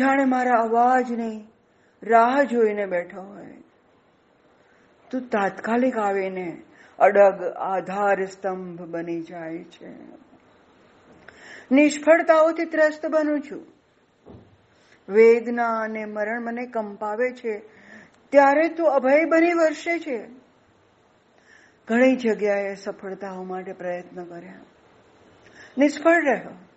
[0.00, 1.48] જાણે મારા અવાજની
[2.02, 3.54] રાહ જોઈને બેઠો હોય.
[5.10, 6.62] તું તાત્કાલિક આવીને
[6.98, 9.90] અડગ આધાર સ્તંભ બની જાય છે.
[11.72, 13.66] નિષ્ફળતાઓથી ત્રસ્ત બનું છું.
[15.08, 17.58] વેદના અને મરણ મને કંપાવે છે.
[18.30, 20.26] ત્યારે તું અભય બની વર્ષે છે.
[21.88, 24.54] ઘણી જગ્યાએ સફળતાઓ માટે પ્રયત્ન કર્યા.
[25.78, 26.69] નિષ્ફળ રહ્યો.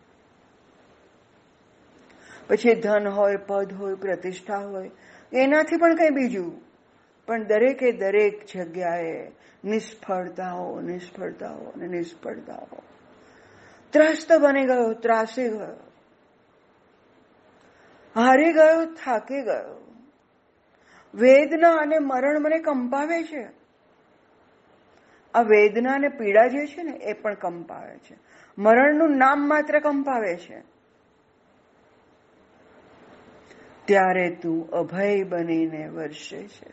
[2.47, 4.91] પછી ધન હોય, પદ હોય, પ્રતિષ્ઠા હોય,
[5.33, 6.61] એનાથી પણ કઈ બીજું.
[7.27, 9.31] પણ દરેકે દરેક જગ્યાએ
[9.65, 12.67] નિષ્ફળતાઓ નિષ્ફળતાઓ અને નિષ્ફળતાઓ.
[13.91, 15.91] ત્રસ્ત બની ગયો, ત્રાસી ગયો.
[18.15, 19.83] હારી ગયો, થાકી ગયો.
[21.15, 23.47] વેદના અને મરણ મને કંપાવે છે.
[25.33, 28.17] આ વેદના અને પીડા જે છે ને, એ પણ કંપાવે છે.
[28.57, 30.72] મરણનું નામ માત્ર કંપાવે છે.
[33.93, 36.71] ત્યારે તું અભય બનીને વર્ષે છે.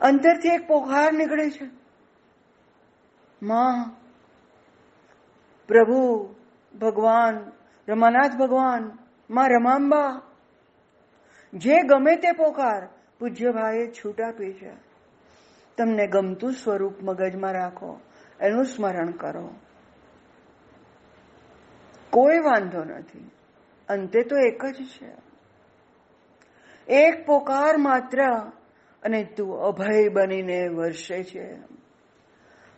[0.00, 1.70] અંતરથી એક પોકાર નીકળે છે.
[3.42, 3.96] માં,
[5.66, 6.34] પ્રભુ,
[6.80, 7.52] ભગવાન,
[7.88, 8.98] રમાનાથ ભગવાન,
[9.30, 10.22] માં રમાંબા,
[11.54, 14.72] જે ગમે તે પોકાર પૂજ્યભાઈએ છૂટ આપી છે.
[15.76, 18.00] તમને ગમતું સ્વરૂપ મગજમાં રાખો,
[18.40, 19.50] એનું સ્મરણ કરો.
[22.10, 23.30] કોઈ વાંધો નથી.
[23.88, 25.28] અંતે તો એક જ છે.
[26.92, 28.50] એક પોકાર માત્ર
[29.02, 31.56] અને તું અભય બનીને વર્ષે છે.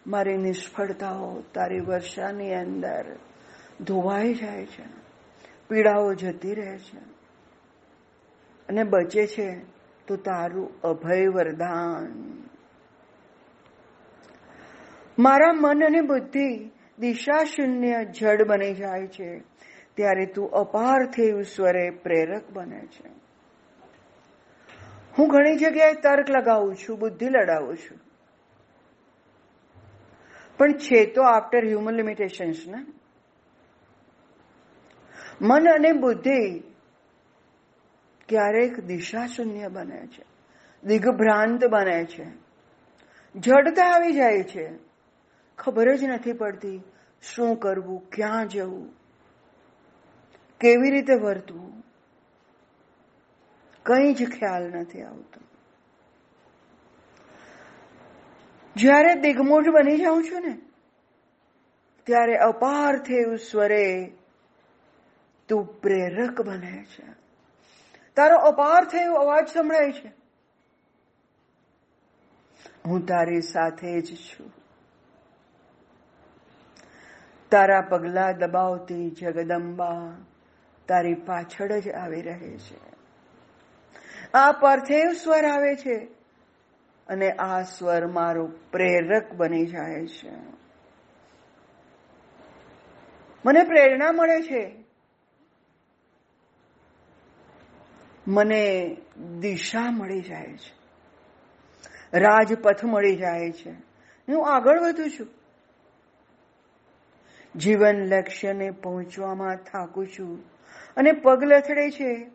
[0.06, 3.16] મારી નિષ્ફળતાઓ તારી વર્ષાની અંદર
[3.80, 4.84] ધોવાઈ જાય છે.
[5.68, 6.98] પીડાઓ જતી રહે છે.
[8.68, 9.60] અને બચે છે
[10.06, 12.36] તો તારું અભય વરદાન.
[15.18, 19.49] મારા મન અને બુદ્ધિ દિશા શૂન્ય જડ બની જાય છે.
[19.96, 23.08] ત્યારે તું અપાર્થિવ સ્વરે પ્રેરક બને છે.
[25.18, 27.98] હું ઘણી જગ્યાએ તર્ક લગાવું છું, બુદ્ધિ લડાવું છું.
[30.58, 32.86] પણ છે તો આફ્ટર હ્યુમન લિમિટેશન્સ ને?
[35.42, 36.60] મન અને બુદ્ધિ
[38.28, 40.24] ક્યારેક દિશા શૂન્ય બને છે,
[40.84, 42.26] દિગ્ભ્રાંત બને છે.
[43.34, 44.70] જડતા આવી જાય છે.
[45.58, 46.82] ખબર જ નથી પડતી
[47.22, 48.99] શું કરવું, ક્યાં જવું.
[50.60, 51.84] કેવી રીતે વર્તવું?
[53.82, 55.40] કંઈ જ ખ્યાલ નથી આવતો.
[58.76, 60.58] જ્યારે દિગ્મૂઢ બની જાઉં છું ને,
[62.04, 64.12] ત્યારે અપાર થયું સ્વરે
[65.48, 67.04] તું પ્રેરક બને છે.
[68.16, 70.12] તારો અપાર થયો અવાજ સંભળાય છે.
[72.86, 74.52] હું તારી સાથે જ છું.
[77.50, 80.16] તારા પગલા દબાવતી જગદંબા
[80.90, 82.78] તારી પાછળ જ આવી રહે છે.
[84.34, 85.96] આ પાર્થિવ સ્વર આવે છે
[87.08, 90.30] અને આ સ્વર મારો પ્રેરક બની જાય છે.
[93.46, 94.84] મને પ્રેરણા મળે છે.
[98.28, 98.96] મને
[99.40, 100.74] દિશા મળી જાય છે.
[102.18, 103.70] રાજપથ મળી જાય છે.
[104.28, 105.26] હું આગળ વધું છું.
[107.58, 110.59] જીવન લક્ષ્યને પહોંચવામાં થાકું છું.
[110.96, 112.30] અને પગ લથડે છે,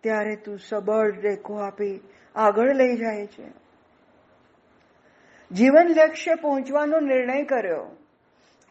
[0.00, 2.00] ત્યારે તું સબળ રેખો આપી
[2.34, 3.64] આગળ લઈ જાય છે.
[5.52, 7.96] જીવન લક્ષ્ય પહોંચવાનો નિર્ણય કર્યો.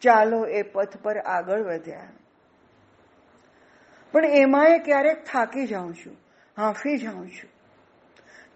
[0.00, 2.08] ચાલો એ પથ પર આગળ વધ્યા.
[4.12, 6.16] પણ એમાંય ક્યારેક થાકી જાઉં છું,
[6.56, 7.50] હાંફી જાઉં છું.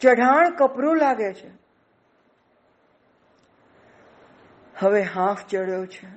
[0.00, 1.50] ચઢાણ કપરું લાગે છે.
[4.78, 6.08] હવે હાંફ ચડ્યો છે,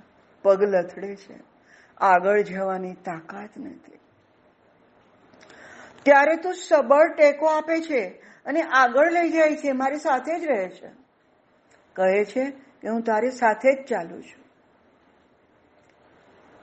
[0.41, 1.39] પગ લથડે છે.
[1.97, 4.00] આગળ જવાની તાકાત નથી.
[6.03, 8.07] ત્યારે તો સબળ ટેકો આપે છે
[8.45, 10.87] અને આગળ લઈ જાય છે, મારી સાથે જ રહે છે.
[11.93, 14.41] કહે છે કે હું તારી સાથે જ ચાલું છું.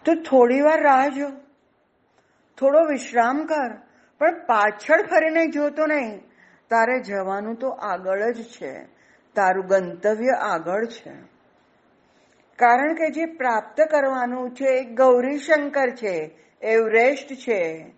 [0.05, 1.31] તો થોડી વાર રાહ જો.
[2.59, 3.70] થોડો વિશ્રામ કર,
[4.18, 6.18] પણ પાછળ ફરીને જોતો નહીં.
[6.68, 8.85] તારે જવાનું તો આગળ જ છે.
[9.35, 11.12] તારું ગંતવ્ય આગળ છે.
[12.57, 16.31] કારણ કે જે પ્રાપ્ત કરવાનું છે એ ગૌરી શંકર છે.
[16.62, 17.97] એવરેસ્ટ છે.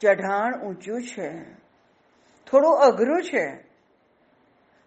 [0.00, 1.42] ચઢાણ ઊંચું છે.
[2.50, 3.64] થોડું અઘરું છે.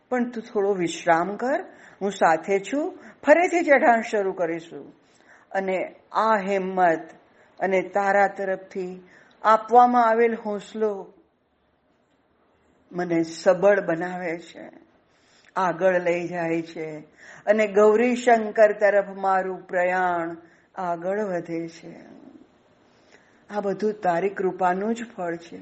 [0.09, 1.65] પણ તું થોડો વિશ્રામ કર.
[2.01, 2.99] હું સાથે છું.
[3.25, 4.93] ફરીથી ચઢાણ શરૂ કરીશું.
[5.51, 7.09] અને આ હિંમત
[7.59, 9.07] અને તારા તરફથી
[9.41, 11.13] આપવામાં આવેલ હોંસલો
[12.91, 14.69] મને સબળ બનાવે છે.
[15.55, 16.99] આગળ લઈ જાય છે.
[17.45, 20.37] અને ગૌરી શંકર તરફ મારું પ્રયાણ
[20.75, 22.20] આગળ વધે છે.
[23.51, 25.61] આ બધું તારી કૃપાનું જ ફળ છે.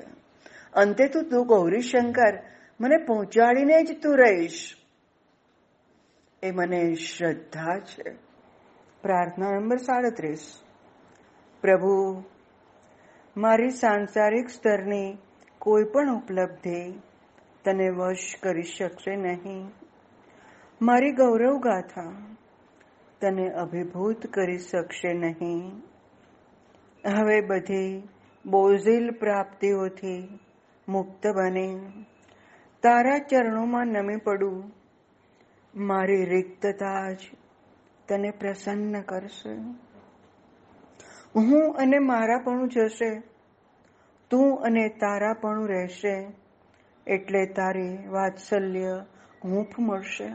[0.73, 2.39] અંતે તું તું ગૌરી શંકર,
[2.82, 4.75] મને પહોંચાડીને જ તું રહીશ.
[6.43, 8.12] એ મને શ્રદ્ધા છે.
[9.02, 10.60] પ્રાર્થના નંબર સાડત્રીસ.
[11.62, 12.23] પ્રભુ,
[13.38, 15.17] મારી સાંસારિક સ્તરની
[15.60, 16.91] કોઈ પણ ઉપલબ્ધિ
[17.65, 19.71] તને વશ કરી શકશે નહીં.
[20.82, 22.36] મારી ગૌરવ ગાથા
[23.21, 25.88] તને અભિભૂત કરી શકશે નહીં.
[27.06, 28.10] હવે બધી
[28.46, 30.40] બોઝિલ પ્રાપ્તિઓથી
[30.88, 31.80] મુક્ત બને.
[32.82, 34.72] તારા ચરણોમાં નમી પડું.
[35.76, 37.18] મારી રિક્તતા જ
[38.08, 39.50] તને પ્રસન્ન કરશે.
[41.36, 43.22] હું અને મારાપણું જશે.
[44.30, 46.32] તું અને તારાપણું રહેશે.
[47.08, 49.06] એટલે તારી વાત્સલ્ય
[49.46, 50.34] હૂંફ મળશે.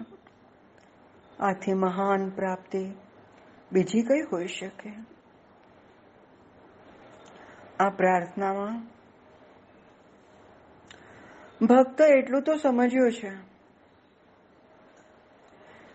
[1.40, 2.92] આથી મહાન પ્રાપ્તિ
[3.72, 5.13] બીજી કઈ હોઈ શકે?
[7.80, 8.82] આ પ્રાર્થનામાં.
[11.66, 13.30] ભક્ત એટલું તો સમજ્યો છે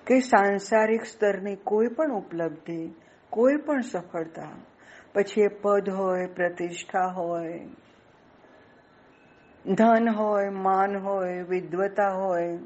[0.07, 2.95] કે સાંસારિક સ્તરની કોઈ પણ ઉપલબ્ધિ,
[3.29, 4.55] કોઈ પણ સફળતા,
[5.13, 7.59] પછી એ પદ હોય, પ્રતિષ્ઠા હોય,
[9.65, 12.57] ધન હોય, માન હોય વિદ્વતા હોય,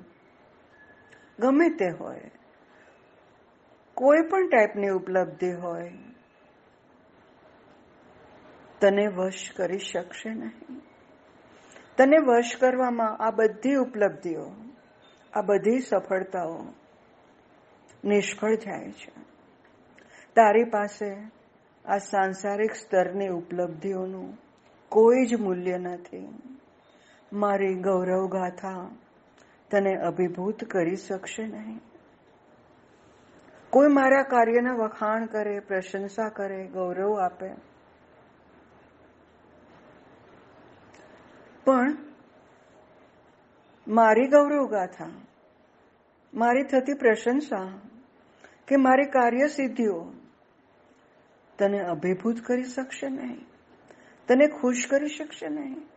[1.39, 2.31] ગમે તે હોય,
[3.93, 6.12] કોઈ પણ ટાઈપની ઉપલબ્ધિ હોય
[8.83, 10.79] તને વશ કરી શકશે નહીં.
[11.97, 14.51] તને વશ કરવામાં આ બધી ઉપલબ્ધિઓ,
[15.33, 16.65] આ બધી સફળતાઓ
[18.05, 19.11] નિષ્ફળ જાય છે.
[20.35, 21.15] તારી પાસે
[21.85, 24.37] આ સાંસારિક સ્તરની ઉપલબ્ધિઓનું
[24.89, 26.27] કોઈ જ મૂલ્ય નથી.
[27.33, 28.95] મારી ગૌરવ ગાથા
[29.71, 31.79] તને અભિભૂત કરી શકશે નહીં.
[33.69, 37.72] કોઈ મારા કાર્યના વખાણ કરે, પ્રશંસા કરે, ગૌરવ આપે
[41.65, 41.97] પણ
[43.87, 45.09] મારી ગૌરવ ગાથા
[46.33, 47.79] મારી થતી પ્રશંસા
[48.67, 50.13] કે મારી કાર્ય સિદ્ધિઓ
[51.59, 53.45] તને અભિભૂત કરી શકશે નહીં,
[54.27, 55.89] તને ખુશ કરી શકશે નહીં.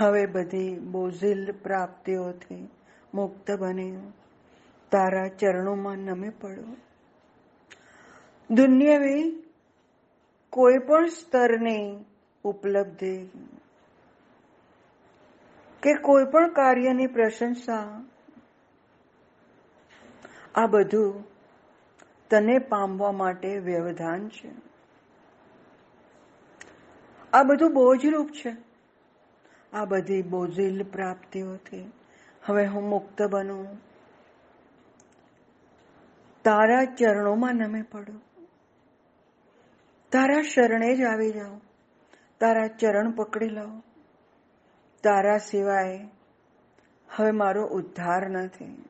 [0.00, 2.68] હવે બધી બોઝિલ પ્રાપ્તિઓથી
[3.14, 4.12] મુક્ત બની
[4.90, 6.76] તારા ચરણોમાં નમે પડો
[8.50, 9.43] દુનિયાવી
[10.54, 12.04] કોઈ પણ સ્તરની
[12.44, 13.26] ઉપલબ્ધિ
[15.82, 18.04] કે કોઈ પણ કાર્યની પ્રશંસા.
[20.54, 21.24] આ બધું
[22.30, 24.50] તને પામવા માટે વ્યવધાન છે.
[27.32, 28.56] આ બધું બોજરૂપ છે.
[29.72, 31.92] આ બધી બોઝિલ પ્રાપ્તિઓથી
[32.44, 33.76] હવે હું મુક્ત બનું.
[36.44, 38.33] તારા ચરણોમાં નમે પડું.
[40.14, 41.60] તારા શરણે જ આવી જાઓ.
[42.40, 43.82] તારા ચરણ પકડી લો
[45.02, 46.08] તારા સિવાય
[47.16, 48.84] હવે મારો ઉદ્ધાર નથી.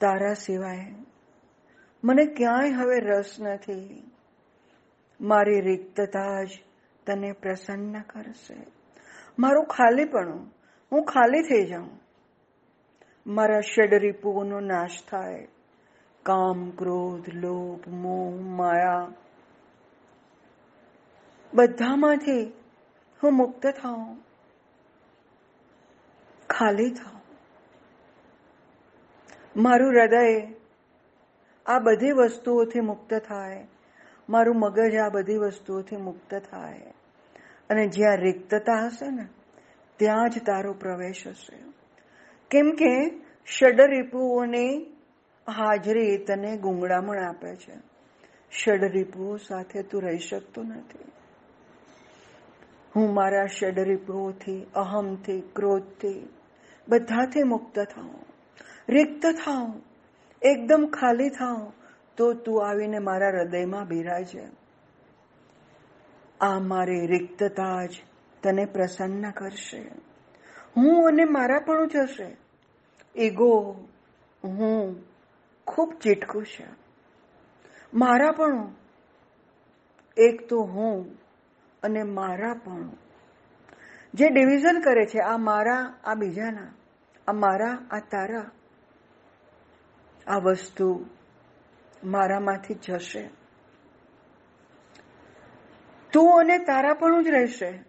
[0.00, 0.94] તારા સિવાય
[2.04, 4.10] મને ક્યાંય હવે રસ નથી.
[5.20, 6.48] મારી રિક્તતા જ
[7.06, 8.66] તને પ્રસન્ન કરશે.
[9.38, 10.54] મારું ખાલીપણું,
[10.92, 12.00] હું ખાલી થઈ જાઉં.
[13.26, 15.48] મારા ષડરીપુઓનો નાશ થાય.
[16.22, 19.12] કામ, ક્રોધ, લોભ, મોહ, માયા
[21.54, 22.52] બધામાંથી
[23.22, 24.16] હું મુક્ત થાઉં.
[26.50, 27.20] ખાલી થાઉં.
[29.62, 30.54] મારું હૃદય
[31.66, 33.66] આ બધી વસ્તુઓથી મુક્ત થાય.
[34.28, 36.78] મારું મગજ આ બધી વસ્તુઓથી મુક્ત થાય.
[37.70, 39.28] અને જ્યાં રિક્તતા હશે ને,
[39.96, 41.56] ત્યાં જ તારો પ્રવેશ હશે.
[42.50, 44.96] કેમ કે ષડરીપુઓની
[45.48, 47.74] હાજરી તને ગુંગળામણ આપે છે.
[48.52, 50.98] ષડ રિપુઓ સાથે તું રહી શકતો નથી.
[52.98, 56.28] હું મારા ષડરીપુઓથી અહમથી ક્રોધથી
[56.88, 58.26] બધાથી મુક્ત થાઉં,
[58.88, 59.82] રિક્ત થાઉં,
[60.42, 61.72] એકદમ ખાલી થાઉં,
[62.16, 64.48] તો તું આવીને મારા હૃદયમાં બિરાજે.
[66.40, 67.90] આ મારી રિક્તતા જ
[68.42, 69.78] તને પ્રસન્ન કરશે.
[70.76, 72.36] હું અને મારા પણ જશે
[73.16, 73.84] ઈગો
[74.44, 74.96] હું
[75.66, 76.66] ખૂબ ચીટકું છે.
[77.94, 78.68] મારા પણ
[80.16, 81.27] એક તો હું
[81.82, 82.90] અને મારા પણ.
[84.14, 86.72] જે ડિવિઝન કરે છે, આ મારા, આ બીજાના,
[87.28, 88.50] આ મારા, આ તારા,
[90.26, 91.06] આ વસ્તુ
[92.04, 93.30] મારામાંથી જશે.
[96.12, 97.84] તું અને તારાપણું જ રહેશે.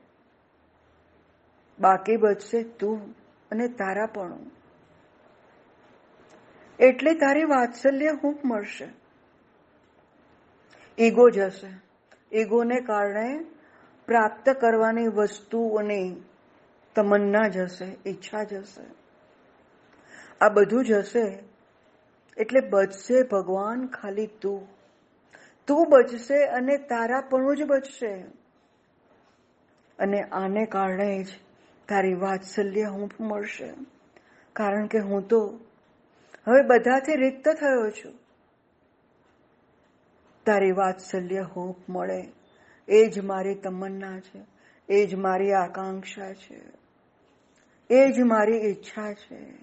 [1.79, 3.15] બાકી બચશે તું
[3.51, 4.51] અને તારાપણું
[6.79, 8.89] એટલે તારી વાત્સલ્ય હું મળશે.
[10.97, 11.81] ઈગો જશે.
[12.37, 13.45] ઈગોને કારણે
[14.09, 16.15] પ્રાપ્ત કરવાની વસ્તુઓની
[16.95, 18.85] તમન્ના જશે ઈચ્છા જશે
[20.41, 21.39] આ બધું જશે
[22.37, 24.67] એટલે બચશે ભગવાન ખાલી તું.
[25.67, 28.25] તું બચશે અને તારાપણું જ બચશે.
[29.99, 31.27] અને આને કારણે જ
[31.87, 33.73] તારી વાત્સલ્ય હું મળશે.
[34.53, 35.59] કારણ કે હું તો
[36.47, 38.13] હવે બધાથી રિક્ત થયો છું.
[40.45, 42.38] તારી વાત્સલ્ય હોપ મળે.
[42.89, 44.45] એ જ મારી તમન્ના છે,
[44.89, 46.61] એ જ મારી આકાંક્ષા છે,
[47.89, 49.57] એ જ મારી ઈચ્છા છે,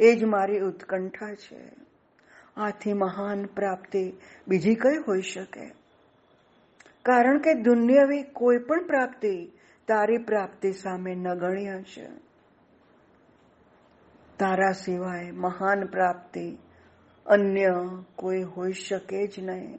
[0.00, 1.70] એ જ મારી ઉત્કંઠા છે.
[2.56, 4.12] આથી મહાન પ્રાપ્તિ
[4.48, 5.72] બીજી કઈ હોઈ શકે?
[7.02, 9.52] કારણ કે દુનિયાવી કોઈ પણ પ્રાપ્તિ
[9.88, 12.08] તારી પ્રાપ્તિ સામે નગણ્ય છે.
[14.38, 16.58] તારા સિવાય મહાન પ્રાપ્તિ
[17.26, 17.70] અન્ય
[18.16, 19.78] કોઈ હોઈ શકે જ નહીં.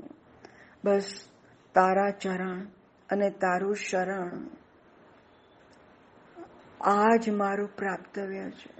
[0.84, 1.28] બસ
[1.76, 2.60] તારા ચરણ
[3.10, 4.32] અને તારું શરણ.
[6.82, 8.74] આ જ મારું પ્રાપ્તવ્ય છે.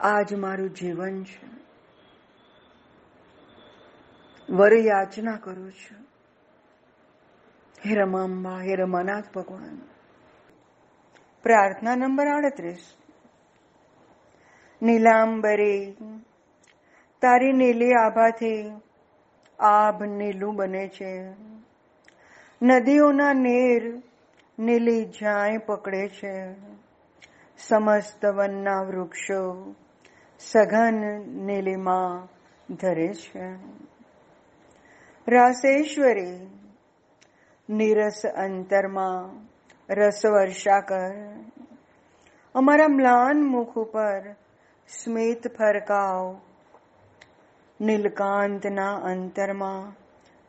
[0.00, 1.46] આ જ મારું જીવન છે.
[4.52, 6.06] વર યાચના કરું છું.
[7.86, 9.80] હે રમાંબા, હે રમાનાથ ભગવાન.
[11.42, 12.96] પ્રાર્થના નંબર આડત્રીસ.
[14.82, 15.96] નીલાંબરે,
[17.20, 18.80] તારી નીલી આભાથી
[19.58, 21.32] આભ નીલું બને છે.
[22.62, 24.02] નદીઓના નેર
[24.58, 26.54] નીલી જાય પકડે છે.
[27.58, 29.74] સમસ્ત વનના વૃક્ષો
[30.38, 30.94] સઘન
[31.46, 32.28] નીલીમાં
[32.74, 33.46] ધરે છે.
[35.28, 36.46] રાસેશ્વરી
[37.70, 39.46] નીરસ અંતરમાં
[39.94, 41.14] રસ વર્ષા કર.
[42.54, 44.32] અમારા મ્લાન મુખ ઉપર
[44.88, 46.40] સ્મિત ફરકાવ
[47.80, 49.92] નીલકાંતના અંતરમાં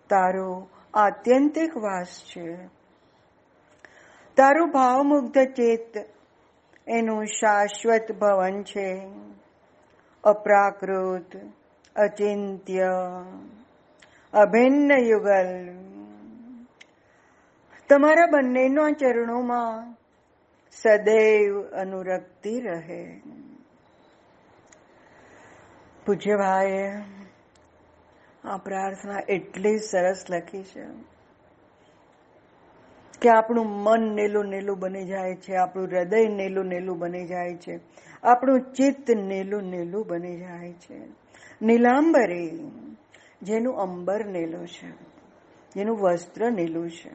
[0.10, 2.56] તારો આત્યંતિક વાસ છે.
[4.36, 5.94] તારું ભાવમુગ્ધ ચેત
[6.88, 9.02] એનું શાશ્વત ભવન છે.
[10.24, 11.38] અપ્રાકૃત,
[11.96, 12.84] અચિંત્ય,
[14.34, 15.76] અભિન્ન યુગલ.
[17.90, 19.96] તમારા બંનેના ચરણોમાં
[20.72, 23.22] સદૈવ અનુરક્તિ રહે.
[26.06, 26.88] પૂજ્યભાઈએ
[28.44, 30.86] આ પ્રાર્થના એટલી સરસ લખી છે
[33.22, 37.80] કે આપણું મન નેલું નેલું બની જાય છે, આપણું હૃદય નેલું નેલું બની જાય છે,
[38.24, 40.98] આપણું ચિત્ત નીલું નીલું બની જાય છે.
[41.62, 42.72] નીલાંબરી
[43.42, 44.90] જેનું અંબર નેલું છે,
[45.76, 47.12] જેનું વસ્ત્ર નીલું છે,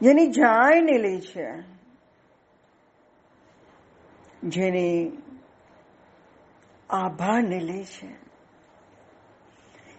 [0.00, 1.48] જેની જાય નીલી છે,
[4.42, 4.96] જેની
[6.90, 8.26] આભા નીલી છે.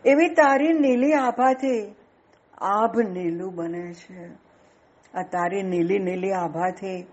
[0.05, 1.95] એવી તારી નીલી આભાથી
[2.57, 4.27] આભ નીલું બને છે.
[5.13, 7.07] આ તારી નીલી નીલી આભાથી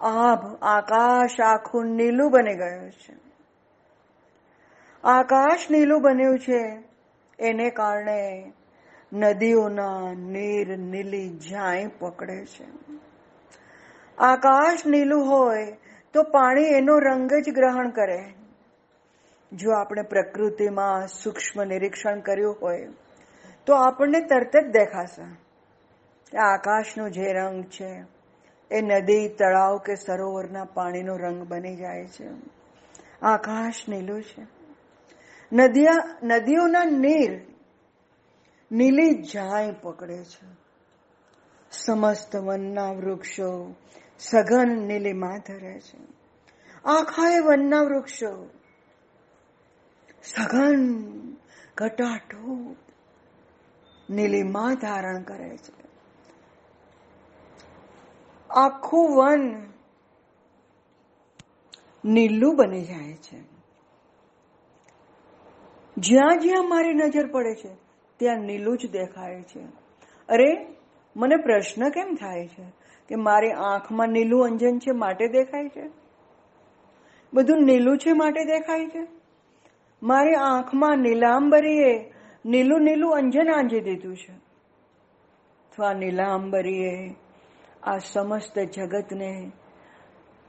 [0.00, 3.14] આભ આકાશ આખું નીલું બની ગયું છે.
[5.04, 6.78] આકાશ નીલું બન્યું છે.
[7.38, 8.52] એને કારણે
[9.12, 12.66] નદીઓના નીર નીલી જાય પકડે છે.
[14.18, 15.76] આકાશ નીલું હોય
[16.12, 18.24] તો પાણી એનો રંગ જ ગ્રહણ કરે.
[19.52, 22.88] જો આપણે પ્રકૃતિમાં સૂક્ષ્મ નિરીક્ષણ કર્યું હોય,
[23.66, 25.22] તો આપણને તરત જ દેખાશે.
[26.30, 28.04] કે આકાશનો જે રંગ છે,
[28.70, 32.28] એ નદી, તળાવ કે સરોવરના પાણીનો રંગ બની જાય છે.
[33.22, 34.46] આકાશ નીલું છે.
[35.52, 37.40] નદીયા, નદીઓના નીર
[38.72, 40.46] નીલી જાય પકડે છે.
[41.70, 43.74] સમસ્ત વનના વૃક્ષો
[44.18, 45.98] સઘન નીલીમાં ધરે છે.
[46.84, 48.50] આખા વનના વૃક્ષો
[50.24, 51.00] સઘન
[51.76, 52.76] ઘટાટોપ
[54.10, 55.84] નીલીમાં ધારણ કરે છે.
[58.50, 59.62] આખું વન
[62.04, 63.42] નીલું બની જાય છે.
[65.96, 67.74] જ્યાં જ્યાં મારી નજર પડે છે,
[68.16, 69.60] ત્યાં નીલું જ દેખાય છે.
[70.28, 70.66] અરે,
[71.16, 72.72] મને પ્રશ્ન કેમ થાય છે
[73.08, 75.90] કે મારી આંખમાં નીલું અંજન છે માટે દેખાય છે?
[77.34, 79.23] બધું નીલું છે માટે દેખાય છે?
[80.04, 82.12] મારી આંખમાં નીલાંબરીએ
[82.46, 84.32] નીલું નીલું અંજન આંજી દીધું છે.
[85.70, 87.14] અથવા નીલાંબરીએ
[87.82, 89.52] આ સમસ્ત જગતને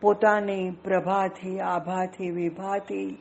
[0.02, 3.18] પોતાની પ્રભાથી, આભાથી, વિભાથી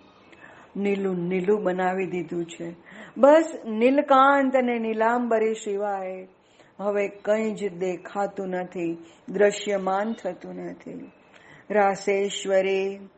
[0.77, 2.75] નીલું નીલું બનાવી દીધું છે.
[3.17, 6.29] બસ નીલકાંત અને નીલાંબરી સિવાય
[6.81, 11.11] હવે કંઈ જ દેખાતું નથી, દ્રશ્યમાન થતું નથી.
[11.71, 13.09] રાસેશ્વરી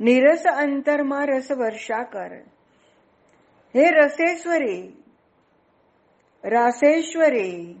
[0.00, 2.32] નિરસ અંતરમાં રસ વર્ષા કર
[3.74, 4.84] હે રસેશ્વરી
[6.44, 7.76] રાસેશ્વરી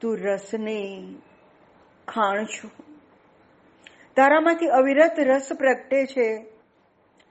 [0.00, 0.82] તું રસને
[2.08, 2.72] ખાણ છું
[4.16, 6.28] તારામાંથી અવિરત રસ પ્રગટે છે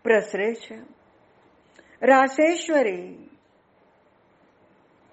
[0.06, 0.78] પ્રસરે છે
[2.02, 3.30] રાસેશ્વરી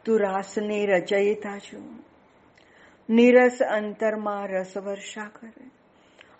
[0.06, 1.86] તું રાસની રચયિતા છું
[3.08, 5.66] નિરસ અંતરમાં રસ વર્ષા કરે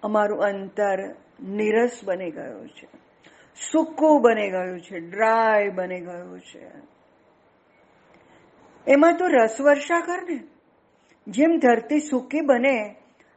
[0.02, 0.98] અમારું અંતર
[1.42, 2.88] નિરસ બની ગયો છે.
[3.72, 6.92] સૂકું બની ગયું છે, ડ્રાય બની ગયું છે.
[8.86, 10.40] એમાં તો રસ વર્ષા કર ને.
[11.28, 12.94] જેમ ધરતી સૂકી બને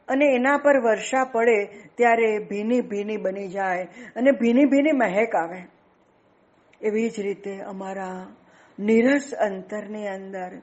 [0.08, 5.62] અને એના પર વર્ષા પડે ત્યારે ભીની ભીની બની જાય અને ભીની ભીની મહેક આવે.
[6.80, 8.26] એવી જ રીતે અમારા
[8.78, 10.58] નિરસ અંતરની અંદર.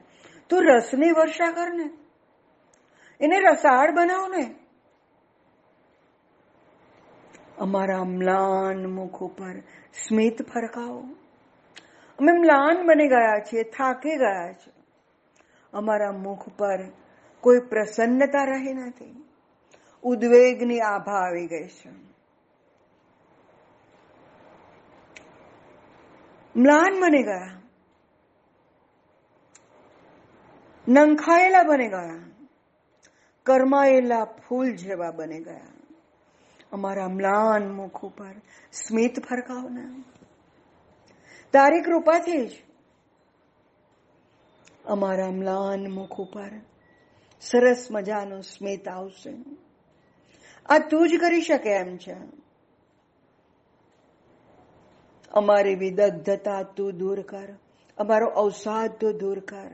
[0.48, 1.90] તું રસની વર્ષા કર ને.
[3.20, 4.63] એને રસાળ બનાવ ને.
[7.64, 9.60] અમારા મ્લાન મુખ ઉપર
[10.08, 11.00] સ્મિત ફરકાવો.
[12.18, 14.72] અમે મ્લાન બની ગયા છીએ, થાકી ગયા છે
[15.72, 16.84] અમારા મુખ પર
[17.40, 19.24] કોઈ પ્રસન્નતા રહી નથી.
[20.02, 21.90] ઉદ્વેગની આભા આવી ગઈ છે.
[26.56, 27.60] મ્લાન બની ગયા.
[30.88, 32.20] નંખાયેલા બની ગયા.
[33.42, 35.73] કરમાયેલા ફૂલ જેવા બની ગયા.
[36.74, 38.32] અમારા મ્લાન મુખ ઉપર
[38.72, 40.04] સ્મિત ફરકાવના
[41.52, 42.50] તારી કૃપાથી જ
[44.84, 46.50] અમારા મ્લાન મુખ ઉપર
[47.40, 49.34] સરસ મજાનું સ્મિત આવશે.
[50.66, 52.16] આ તું જ કરી શકે એમ છે.
[55.32, 57.48] અમારી વિદગ્ધતા તું દૂર કર.
[57.98, 59.70] અમારો અવસાદ તું દૂર કર.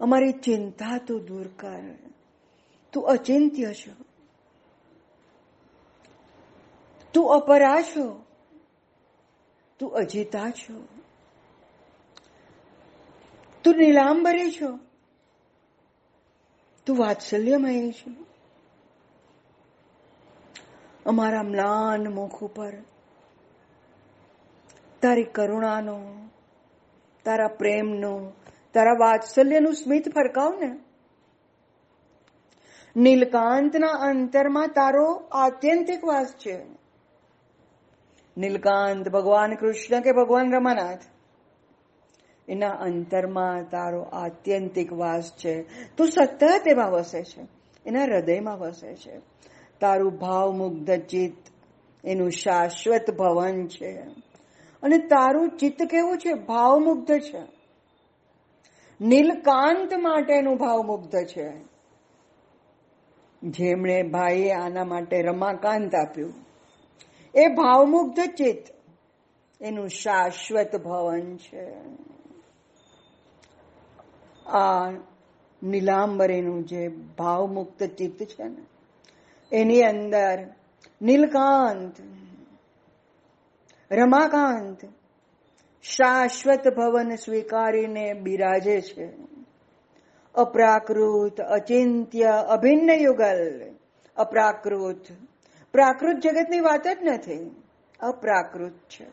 [0.00, 1.82] અમારી ચિંતા તું દૂર કર.
[2.92, 4.03] તું અચિંત્ય છો.
[7.14, 8.24] તું અપરા છો?
[9.78, 10.88] તું અજીતા છો?
[13.64, 14.78] તું નીલાંબરે છો?
[16.86, 18.10] તું વાત્સલ્યમય છો?
[21.06, 22.72] અમારા મ્લાન મુખ ઉપર
[25.02, 26.28] તારી કરુણાનો,
[27.24, 28.32] તારા પ્રેમનો,
[28.74, 30.78] તારા વાત્સલ્યનું સ્મિત ફરકાવ ને.
[32.96, 36.83] નીલકાંતના અંતરમાં તારો આત્યંતિક વાસ છે.
[38.36, 40.98] નીલકાંત, ભગવાન કૃષ્ણ કે ભગવાન રમાનાથ?
[42.48, 45.62] એના અંતરમાં તારો આત્યંતિક વાસ છે.
[45.96, 47.46] તું સતત એમાં વસે છે.
[47.86, 49.20] એના હૃદયમાં વસે છે.
[49.80, 51.50] તારું ભાવમુગ્ધ ચિત્ત
[52.04, 53.92] એનું શાશ્વત ભવન છે.
[54.82, 56.32] અને તારું ચિત્ત કેવું છે?
[56.32, 57.42] ભાવમુગ્ધ છે.
[59.00, 61.52] નીલકાંત માટેનું ભાવમુગ્ધ છે.
[63.42, 66.43] જેમણે ભાઈએ આના માટે રમાકાંત આપ્યું.
[67.34, 68.74] એ ભાવમુગ્ધ ચિત્ત.
[69.60, 71.72] એનું શાશ્વત ભવન છે.
[74.46, 74.90] આ
[75.62, 78.62] નીલાંબરીનું જે ભાવમુક્ત ચિત્ત છે ને,
[79.52, 80.54] એની અંદર
[81.02, 81.94] નીલકાંત,
[83.92, 84.78] રમાકાંત
[85.82, 89.12] શાશ્વત ભવન સ્વીકારીને બિરાજે છે.
[90.34, 93.74] અપ્રાકૃત અચિંત્ય અભિન્ન યુગલ
[94.16, 95.04] અપ્રાકૃત
[95.74, 97.62] પ્રાકૃત જગતની વાત જ નથી.
[98.00, 99.06] અપ્રાકૃત છે.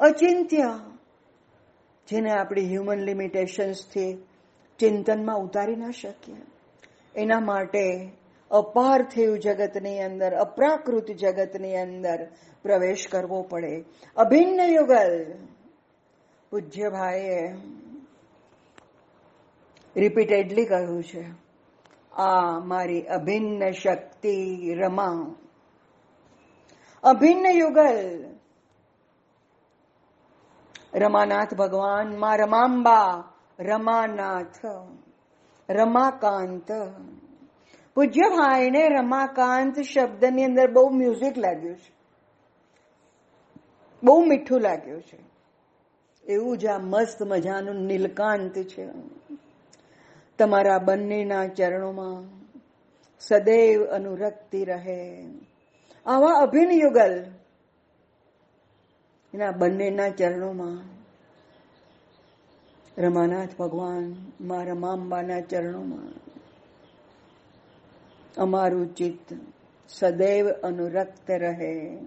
[0.00, 0.80] અચિંત્ય,
[2.08, 4.26] જેને આપણી હ્યુમન લિમિટેશન્સથી
[4.78, 6.36] ચિંતનમાં ઉતારી ન શકીએ.
[7.14, 8.10] એના માટે
[8.50, 12.28] અપાર્થિવ જગતની અંદર, અપ્રાકૃત જગતની અંદર
[12.62, 13.84] પ્રવેશ કરવો પડે.
[14.16, 15.32] અભિન્ન યુગલ.
[16.50, 17.52] પૂજ્ય ભાઈએ
[19.96, 21.24] રિપીટેડલી કહ્યું છે,
[22.12, 25.34] આ મારી અભિન્ન શક્તિ રમા.
[27.08, 28.24] અભિન્ન યુગલ.
[30.94, 34.66] રમાનાથ ભગવાનમાં રમાંબા, રમાનાથ,
[35.70, 36.72] રમાકાંત.
[37.94, 41.92] પૂજ્ય ભાઈને રમાકાંત શબ્દની અંદર બહુ મ્યુઝિક લાગ્યું છે.
[44.02, 45.18] બહુ મીઠું લાગ્યું છે.
[46.32, 48.88] એવું જ આ મસ્ત મજાનું નીલકાંત છે.
[50.38, 52.44] તમારા બંનેના ચરણોમાં
[53.20, 55.24] સદૈવ અનુરક્તિ રહે.
[56.08, 57.24] આવા અભિન યુગલ
[59.34, 60.98] એના બંનેના ચરણોમાં
[63.02, 66.12] રમાનાથ ભગવાન મા રમાંબાના ચરણોમાં
[68.36, 69.34] અમારું ચિત્ત
[69.88, 71.98] સદૈવ અનુરક્ત રહે.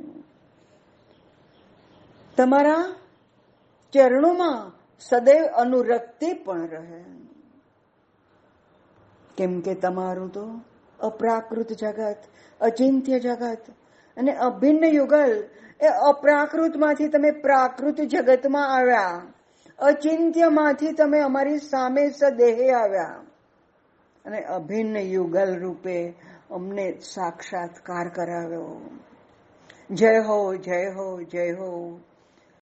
[2.38, 2.96] તમારા
[3.94, 7.04] ચરણોમાં સદૈવ અનુરક્તિ પણ રહે.
[9.38, 10.62] કેમ કે તમારું તો
[11.00, 12.18] અપ્રાકૃત જગત,
[12.62, 13.62] અચિંત્ય જગત
[14.18, 15.44] અને અભિન્ન યુગલ
[15.82, 19.22] એ અપ્રાકૃતમાંથી તમે પ્રાકૃત જગતમાં આવ્યા.
[19.80, 23.24] અચિંત્યમાંથી તમે અમારી સામે સદેહે આવ્યા.
[24.26, 26.14] અને અભિન્ન યુગલ રૂપે
[26.52, 28.90] અમને સાક્ષાત્કાર કરાવ્યો.
[29.92, 32.00] જય હો જય હો જય હો.